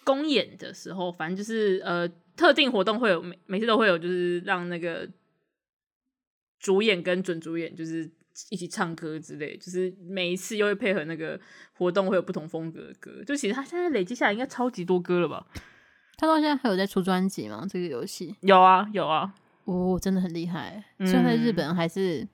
[0.05, 2.07] 公演的时候，反正就是呃
[2.37, 5.09] 特定活动会有每每次都会有，就是让那个
[6.61, 8.11] 主演跟准主演就是。
[8.49, 11.39] 一起唱歌之类，就是每一次又会配合那个
[11.75, 13.23] 活动，会有不同风格的歌。
[13.27, 15.47] 就其实他现在累积下来应该超级多歌了吧？
[16.17, 17.67] 他到现在还有在出专辑吗？
[17.69, 19.35] 这个游戏有啊有啊，
[19.65, 20.85] 哦，真的很厉害。
[20.99, 22.27] 虽然在日本还是，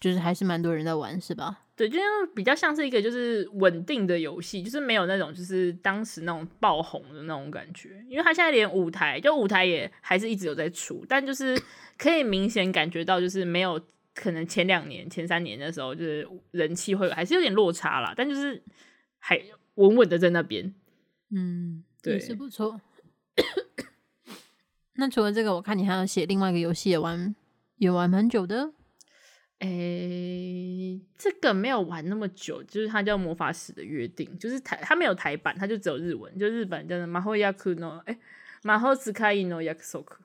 [0.00, 1.62] 就是还是蛮多人在玩，是吧？
[1.76, 1.98] 对，就
[2.34, 8.04] 比较像是一个就是稳定的游戏，就是没有那种就是当时那种爆红的那种感觉。
[8.08, 11.60] 因为他现在连舞台，就舞台也还是一直有在出，但就是
[11.98, 13.80] 可以明显感觉到就是没有。
[14.16, 18.62] 可能前两年、前三年的时候，就是人气会还是有点落差啦，但就是
[19.18, 19.42] 还
[19.74, 20.72] 稳稳的在那边。
[21.34, 22.80] 嗯，对，是不错。
[24.96, 27.34] 那除了这个，我看你还要写另外一个游戏，也玩
[27.76, 28.72] 也玩蛮久的。
[29.60, 38.12] 诶、欸，这个没有玩那么久，就是它叫《魔法使的约定》，就是台它没有台版，它就只有日文，就日本叫做《马后亚库诺》诶，
[38.62, 40.16] 《马后斯卡伊诺亚克索克》。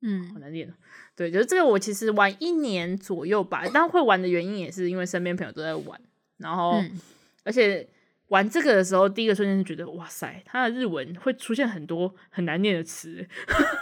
[0.00, 0.72] 嗯，好难念。
[1.14, 3.62] 对，就是这个，我其实玩一年左右吧。
[3.72, 6.00] 但会玩的原因也是因为身边朋友都在玩，
[6.38, 6.98] 然后、嗯、
[7.44, 7.88] 而且
[8.32, 13.26] 玩这个的时候，第一个瞬间是觉得哇塞，它的日文会出现很多很难念的词，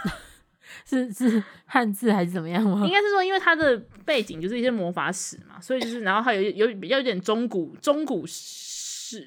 [0.85, 2.83] 是是汉字还是怎么样吗？
[2.85, 9.25] 应该是说，因为它的背景就是一些魔法史嘛，所以就是然后还有有比较有点中古中古时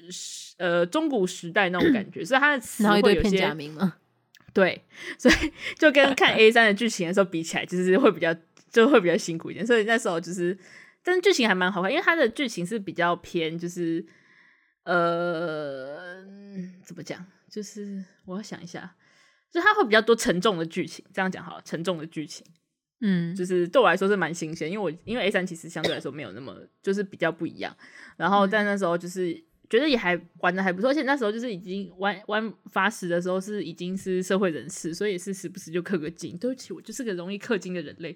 [0.57, 3.95] 呃中古时代那种感觉，所以它的词会有些片假名吗？
[4.53, 4.83] 对，
[5.17, 5.33] 所以
[5.77, 8.33] 就跟看 A 三的剧情的时候比起来，就是会比较
[8.69, 9.65] 就会比较辛苦一点。
[9.65, 10.57] 所以那时候就是，
[11.03, 14.05] 但是剧情还蛮好看，因为它的剧情是比较偏，就是
[14.85, 16.33] 呃，
[16.83, 17.23] 怎么讲？
[17.49, 18.95] 就是我要想一下，
[19.51, 21.05] 就它会比较多沉重的剧情。
[21.13, 22.45] 这样讲好了，沉重的剧情，
[23.01, 27.75] 嗯，就是对我来说是蛮新鲜，因为我因为 A 三其实相对来说没有那么就是比较不一样。
[28.17, 29.43] 然后但那时候就是。
[29.67, 36.37] 觉得也还玩的还不错，而且那时候就是已经玩玩法使的时候是已经是社会人士，所以也是时不时就氪个金。
[36.37, 38.15] 对不起，我就是个容易氪金的人类。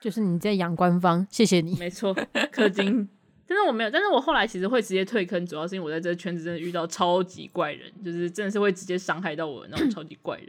[0.00, 1.76] 就是你在养官方，谢谢你。
[1.78, 2.12] 没错，
[2.52, 3.08] 氪金。
[3.46, 10.48] 但是我没有，但是我后来其实会直接退坑，主要是因为我在这个圈子真的遇到超级怪人，就是真的是会直接伤害到我的那种超级怪人，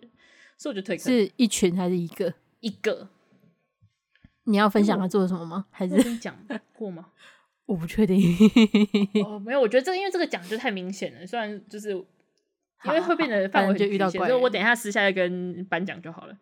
[0.58, 1.06] 所以我就退坑。
[1.06, 2.34] 是一群还是一个？
[2.60, 3.10] 一个。
[4.46, 5.66] 你要分享他做了什么吗？
[5.70, 6.36] 还是讲
[6.74, 7.08] 过吗？
[7.68, 8.18] 我不确定。
[9.26, 16.38] 哦，没有，我觉得这个因为这个讲就太明显了，虽然就是因为会变得范围很就遇到怪人，所以我等一下私下再跟班讲就好了。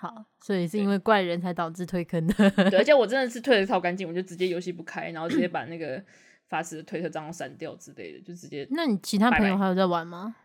[0.00, 2.50] 好，所以是因为怪人才导致退坑的。
[2.70, 6.00] 对，而 且我真的是退的超干净，我就直接游戏不开，然后直接把那个
[6.48, 8.64] 法师的推特账号删掉之类的，就直接。
[8.70, 10.36] 那你其他朋友还有在玩吗？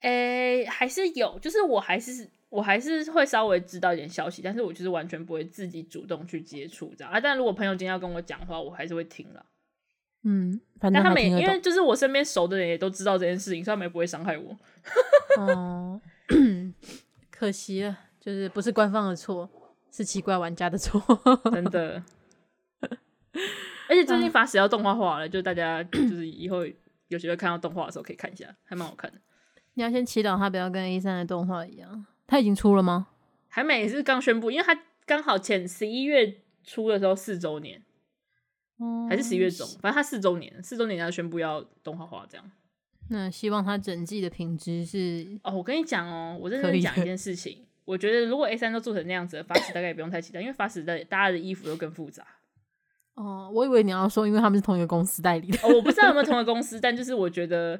[0.00, 7.18] 诶、欸，还是有，就是我还是我还是会稍微知道一点消息，但是我就是完全不会自己主动去接触这样啊。
[7.18, 9.46] 但如果朋友今天要跟我讲话，我还是会听了。
[10.24, 14.54] 嗯，反正他们因为就是我身边熟的人也都知道这件事情，所以他们也不会伤害我。
[15.40, 15.98] 哦，
[17.30, 17.98] 可惜了。
[18.24, 19.50] 就是不是官方的错，
[19.90, 21.02] 是奇怪玩家的错，
[21.50, 22.00] 真的。
[23.88, 26.64] 而且最近法使要动画化了，就大家 就是以后
[27.08, 29.18] 有机会看到动画的时候可以看一下，还蛮好看的。
[29.74, 33.08] 你要先祈祷他不要跟 A 三的动画一样，他已经出了吗？
[33.48, 37.82] 还没，是刚宣布，因为他刚好前十一月初的时候四周年，
[38.78, 42.50] 嗯，还是十一月中，反正他四周年，四周年他宣布要动画化这样。
[43.08, 47.66] 那希望他整季的品质是哦，我跟你讲哦，我认真讲一件事情。
[47.84, 52.24] 我觉得如果 A 三都做成那样子的，法使大概也不用太期待，因为法使的大家的衣服都更复杂。
[53.14, 55.58] 哦，我以为你要说，因为他们是同一个公司代理的。
[55.62, 57.76] 哦，我不知道有没有同一个公司，但就是我觉得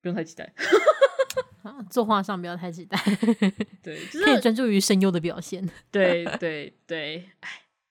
[0.00, 0.52] 不用太期待。
[1.88, 2.98] 作画上不要太期待，
[3.82, 5.68] 对，就是、可以专注于声优的表现。
[5.90, 7.48] 对对对，哎，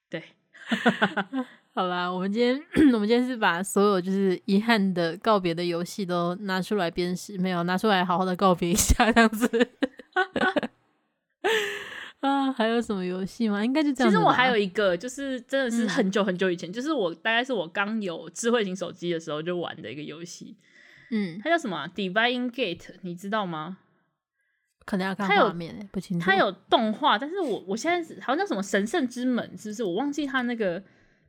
[0.08, 0.22] 对。
[1.74, 2.54] 好啦，我们今天
[2.92, 9.48] 我们今天是把所有就是遗憾的告别的游戏都拿出来鞭尸，没有拿出来好好的告别一下，这样子。
[12.20, 13.64] 啊，还有什么游戏吗？
[13.64, 14.12] 应该就这样。
[14.12, 20.56] 其实我还有一个，就是真的是很久很久以前，嗯、就是我大概是我刚有智慧型手机的时候就玩的一个游戏。
[21.10, 23.78] 嗯，它叫什么、啊、？Divine Gate，你知道吗？
[24.84, 26.24] 可能要看画面、欸，不清楚。
[26.24, 29.84] 它有动画，但是我我现在好像叫什么神圣之门，是不是？
[29.84, 30.82] 我忘记它那个，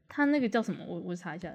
[0.07, 0.83] 它那个叫什么？
[0.85, 1.51] 我我查一下。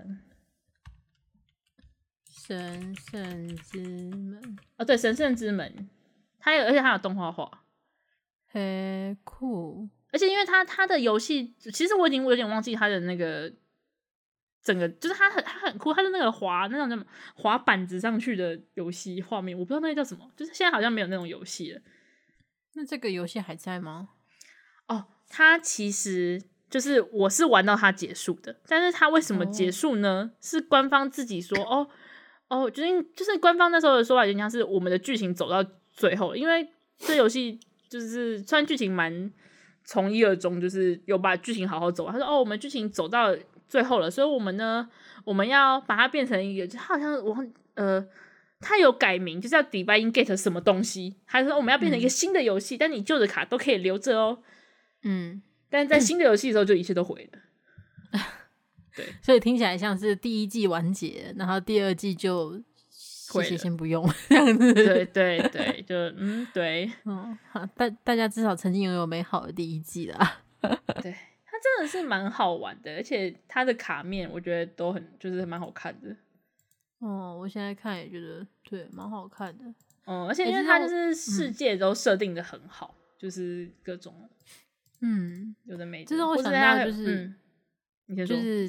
[2.30, 3.80] 神圣之
[4.10, 4.58] 门。
[4.76, 5.88] 哦，对，神圣之门。
[6.38, 7.64] 它有，而且它有动画化。
[8.50, 9.88] 嘿，酷！
[10.10, 13.52] 而且因为它它的游戏，其实我已经我有点忘记它的那个
[14.62, 21.82] 整个，就是它很它很酷，它的那个滑那种什么滑板子上去的游戏画面，我不知道那个叫什么，就是现在好像没有那种游戏了。
[22.72, 24.08] 那这个游戏还在吗？
[24.86, 30.30] 哦，它其实就是我是玩到它结束的，但是它为什么结束呢？
[30.32, 31.86] 哦、是官方自己说哦
[32.48, 37.60] 哦，就是就是官方那时候的说法，就像是我们的剧情走到最后，因为这游戏。
[37.88, 39.32] 就是虽然剧情蛮
[39.84, 42.06] 从一而终，就是有把剧情好好走。
[42.10, 43.34] 他说：“哦，我们剧情走到
[43.66, 44.88] 最后了，所以我们呢，
[45.24, 47.36] 我们要把它变成一个，就好像我
[47.74, 48.06] 呃，
[48.60, 51.16] 他有改名，就是要 Divine Gate 什么东西。
[51.26, 54.38] 他说我们要变成一个新的游戏，嗯、但你旧的卡都可以留着哦。
[55.02, 57.38] 嗯，但是在新的游戏的时候，就一切都毁了。
[58.12, 58.20] 嗯、
[58.94, 62.62] 对，所以听起来像是第一季完结，然后第二季就。”
[63.28, 64.72] 谢谢，先不用这样子。
[64.72, 70.42] 对对对，就嗯对，嗯好，大大家至少曾经拥有美好的第一季啦。
[70.60, 71.12] 对，
[71.44, 76.16] 它真的是蛮好玩的，而且它的卡面我觉得都很就是蛮好看的。
[77.00, 79.64] 哦，我现在看也觉得对，蛮好看的。
[80.06, 84.28] 嗯，而且因为它就是世界都设定的很好，嗯、就是各种
[85.00, 86.06] 嗯有的没的。
[86.06, 87.36] 这让我想到就是，嗯、
[88.06, 88.68] 你先就是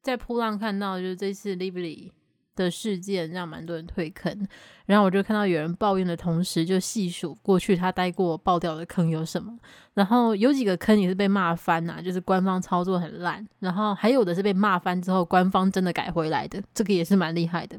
[0.00, 2.12] 在噗浪看到就是这次 Libry
[2.56, 4.48] 的事件让蛮多人退坑，
[4.86, 9.56] 然后我就看到有人抱怨的同时，就细数过去他待过爆掉的坑有什么，
[9.94, 17.78] 然后有几个坑也是被骂翻呐、啊，就是官方操作很烂，然后还有的是被骂翻之后官方真的改回来的，这个也是蛮厉害的。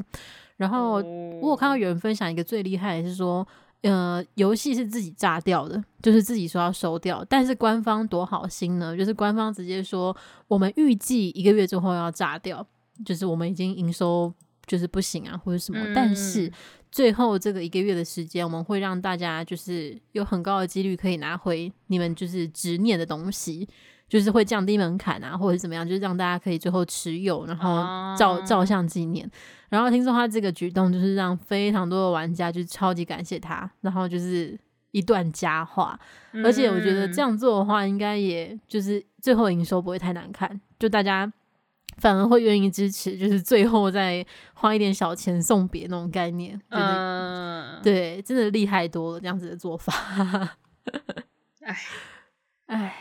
[0.56, 1.02] 然后
[1.42, 3.48] 我有看到有人分享一个最厉害的是说，
[3.82, 10.16] 呃，游戏是自己炸掉的，就是自己说要收掉，但是官方多好心呢，就是官方直接说
[10.48, 12.66] 我们预计一个月之后要炸掉，
[13.06, 14.34] 就是我们已经营收。
[14.68, 16.52] 就是不行啊，或者什么，嗯、但是
[16.92, 23.68] 最后这个一个月的时间，我们会让大家就是有很高的几率可以拿回你们就是执念的东西，
[24.10, 27.82] 就是会降低门槛啊，或者怎么样，就是让大家可以最后持有，然后
[28.18, 29.30] 照、啊、照相纪念。
[29.70, 34.60] 然后听说他这个举动就是让非常多的玩家就是超级感谢他，然后就是
[34.92, 35.98] 一段佳话。
[36.34, 41.32] 嗯、而且我觉得这样做的话，应该也就是最后营收不会太难看，就大家。
[41.98, 46.60] 反而会愿意支持，就是最后再花一点小钱送别那种概念。
[46.70, 50.58] 嗯，对，真的厉害多了这样子的做法。
[51.62, 51.78] 哎，
[52.68, 52.96] 哎，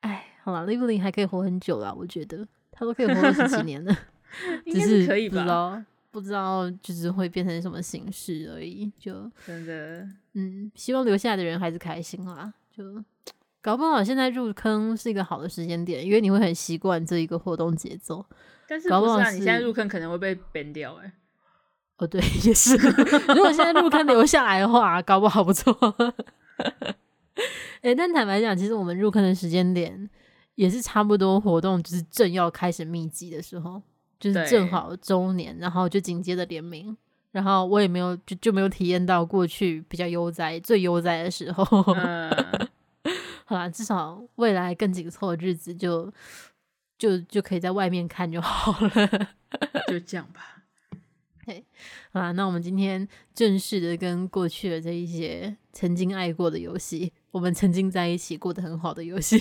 [0.00, 3.96] 哎，好了，Lively 还可以活很久啦，我觉得他都可以活二十几年了，
[4.66, 5.36] 只是可以吧？
[5.36, 8.90] 不知道，不知道就是会变成什么形式而已。
[8.98, 12.52] 就真的，嗯，希望留下来的人还是开心啦。
[12.74, 12.82] 就
[13.62, 18.26] 搞不好现在入坑是一个好的时间点，因为你会很习惯这一个活动节奏。
[18.68, 19.30] 但是不是啊？
[19.30, 21.12] 你现在入坑可能会被 ban 掉哎、欸。
[21.98, 22.74] 哦，对，也是。
[23.34, 25.72] 如果现在入坑留下来的话，搞不好不错。
[27.82, 30.10] 哎、 欸，但坦白讲，其实我们入坑的时间点
[30.56, 33.80] 也是差不多，活动就是正要开始密集的时候，
[34.18, 36.96] 就是正好周年，然后就紧接着联名，
[37.30, 41.64] 然后我也没有就就没有体验到过去比较悠哉、最悠哉的时候。
[41.94, 42.68] 嗯、
[43.44, 46.12] 好啦，至少未来更紧凑的日子就
[46.98, 49.08] 就就可以在外面看就好了，
[49.88, 50.62] 就这样吧。
[51.44, 51.64] 嘿，
[52.12, 57.10] 好啦，那我们今天正式的跟过去的这一些曾经爱过的游戏。
[57.30, 59.38] 我们曾经在一起过得很好的游戏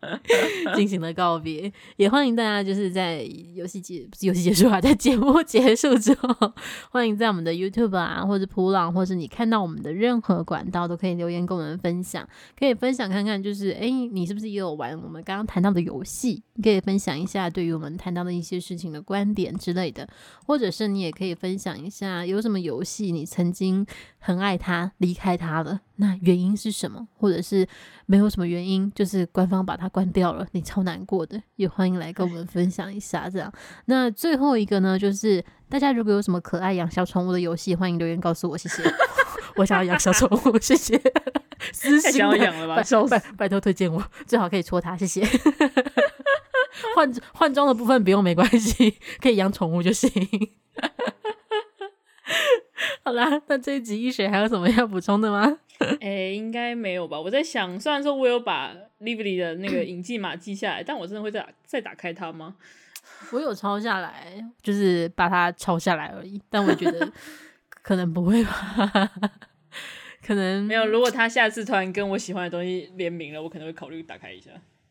[0.74, 3.20] 进行了告别，也欢迎大家就是在
[3.54, 6.54] 游戏结游戏结束啊，在节目结束之后，
[6.90, 12.26] 欢迎在我们的 YouTube 啊，或者普朗，或是你看到我们的任何管道都可以留言跟我们分享，
[12.58, 16.42] 可以分享看看，就是哎，你是不是也有玩我们刚刚谈到的游戏？
[16.54, 20.08] 你可以分享一下对于我们谈到的一些事情的观点之类的，
[20.46, 23.86] 或者是你也可以分享一下有什么游戏你曾经
[24.18, 27.06] 很爱它，离开它了，那原因是什么？
[27.16, 27.66] 或者是
[28.06, 33.28] 没有什么原因，就是官方把它关掉了，你超难过的，也欢迎来跟我们 分享一下。
[33.28, 33.52] 这样，
[33.86, 38.82] 那最后一个呢，就是大家如果有什么可爱养小宠物的游戏，欢迎留言告诉我，谢谢。
[39.56, 41.00] 我想要养小宠物，谢谢。
[41.72, 45.26] 私信要养了吧，拜拜拜托推荐我，最好可以戳它，谢谢。
[46.94, 50.10] 换换装的部分不用，没关系，可以养宠物就行。
[53.04, 55.58] 好啦，那这一集医学还有什么要补充的吗？
[56.00, 57.20] 诶、欸，应该没有吧。
[57.20, 62.56] 我在想，虽然说我有把 Lively 的那个影记码记下来，但我真的会再再打开它吗？
[63.32, 66.40] 我有抄下来，就是把它抄下来而已。
[66.50, 67.12] 但我觉得
[67.82, 69.10] 可能不会吧，
[70.26, 70.84] 可能没有。
[70.86, 74.50] 如果他下次突然跟我喜欢的东西联名了，我可能会考虑打开一下。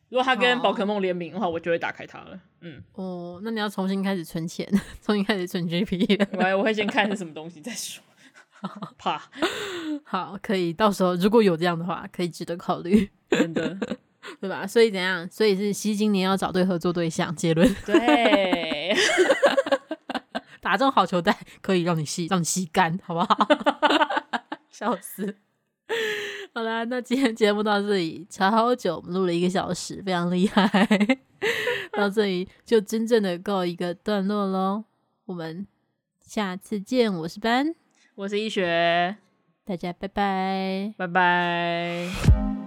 [0.10, 2.40] 如果他跟宝可梦联名的话，我就会打开它了。
[2.62, 4.68] 嗯，哦，那你要重新开始存钱，
[5.04, 6.28] 重新开始存 GP。
[6.34, 8.04] 我我会先看是什么东西再说。
[8.98, 9.22] 怕，
[10.04, 13.78] 好，可以，到时候如果有这样的话，可以值得考虑，真的，
[14.42, 14.66] 对吧？
[14.66, 15.28] 所以怎样？
[15.30, 18.96] 所以是吸今年要找对合作对象，结论对，
[20.62, 23.48] 打中好球带可以让你吸，让你吸干，好不好？
[24.72, 25.38] 笑死！
[26.54, 30.88] 好啦，那今天节目到这里，超好久，我们录了一个小时，非常厉害。
[31.92, 34.84] 到这里就真正的告一个段落喽，
[35.26, 35.68] 我们
[36.20, 37.76] 下次见，我是班。
[38.16, 39.18] 我是医学，
[39.64, 42.65] 大家拜拜，拜拜。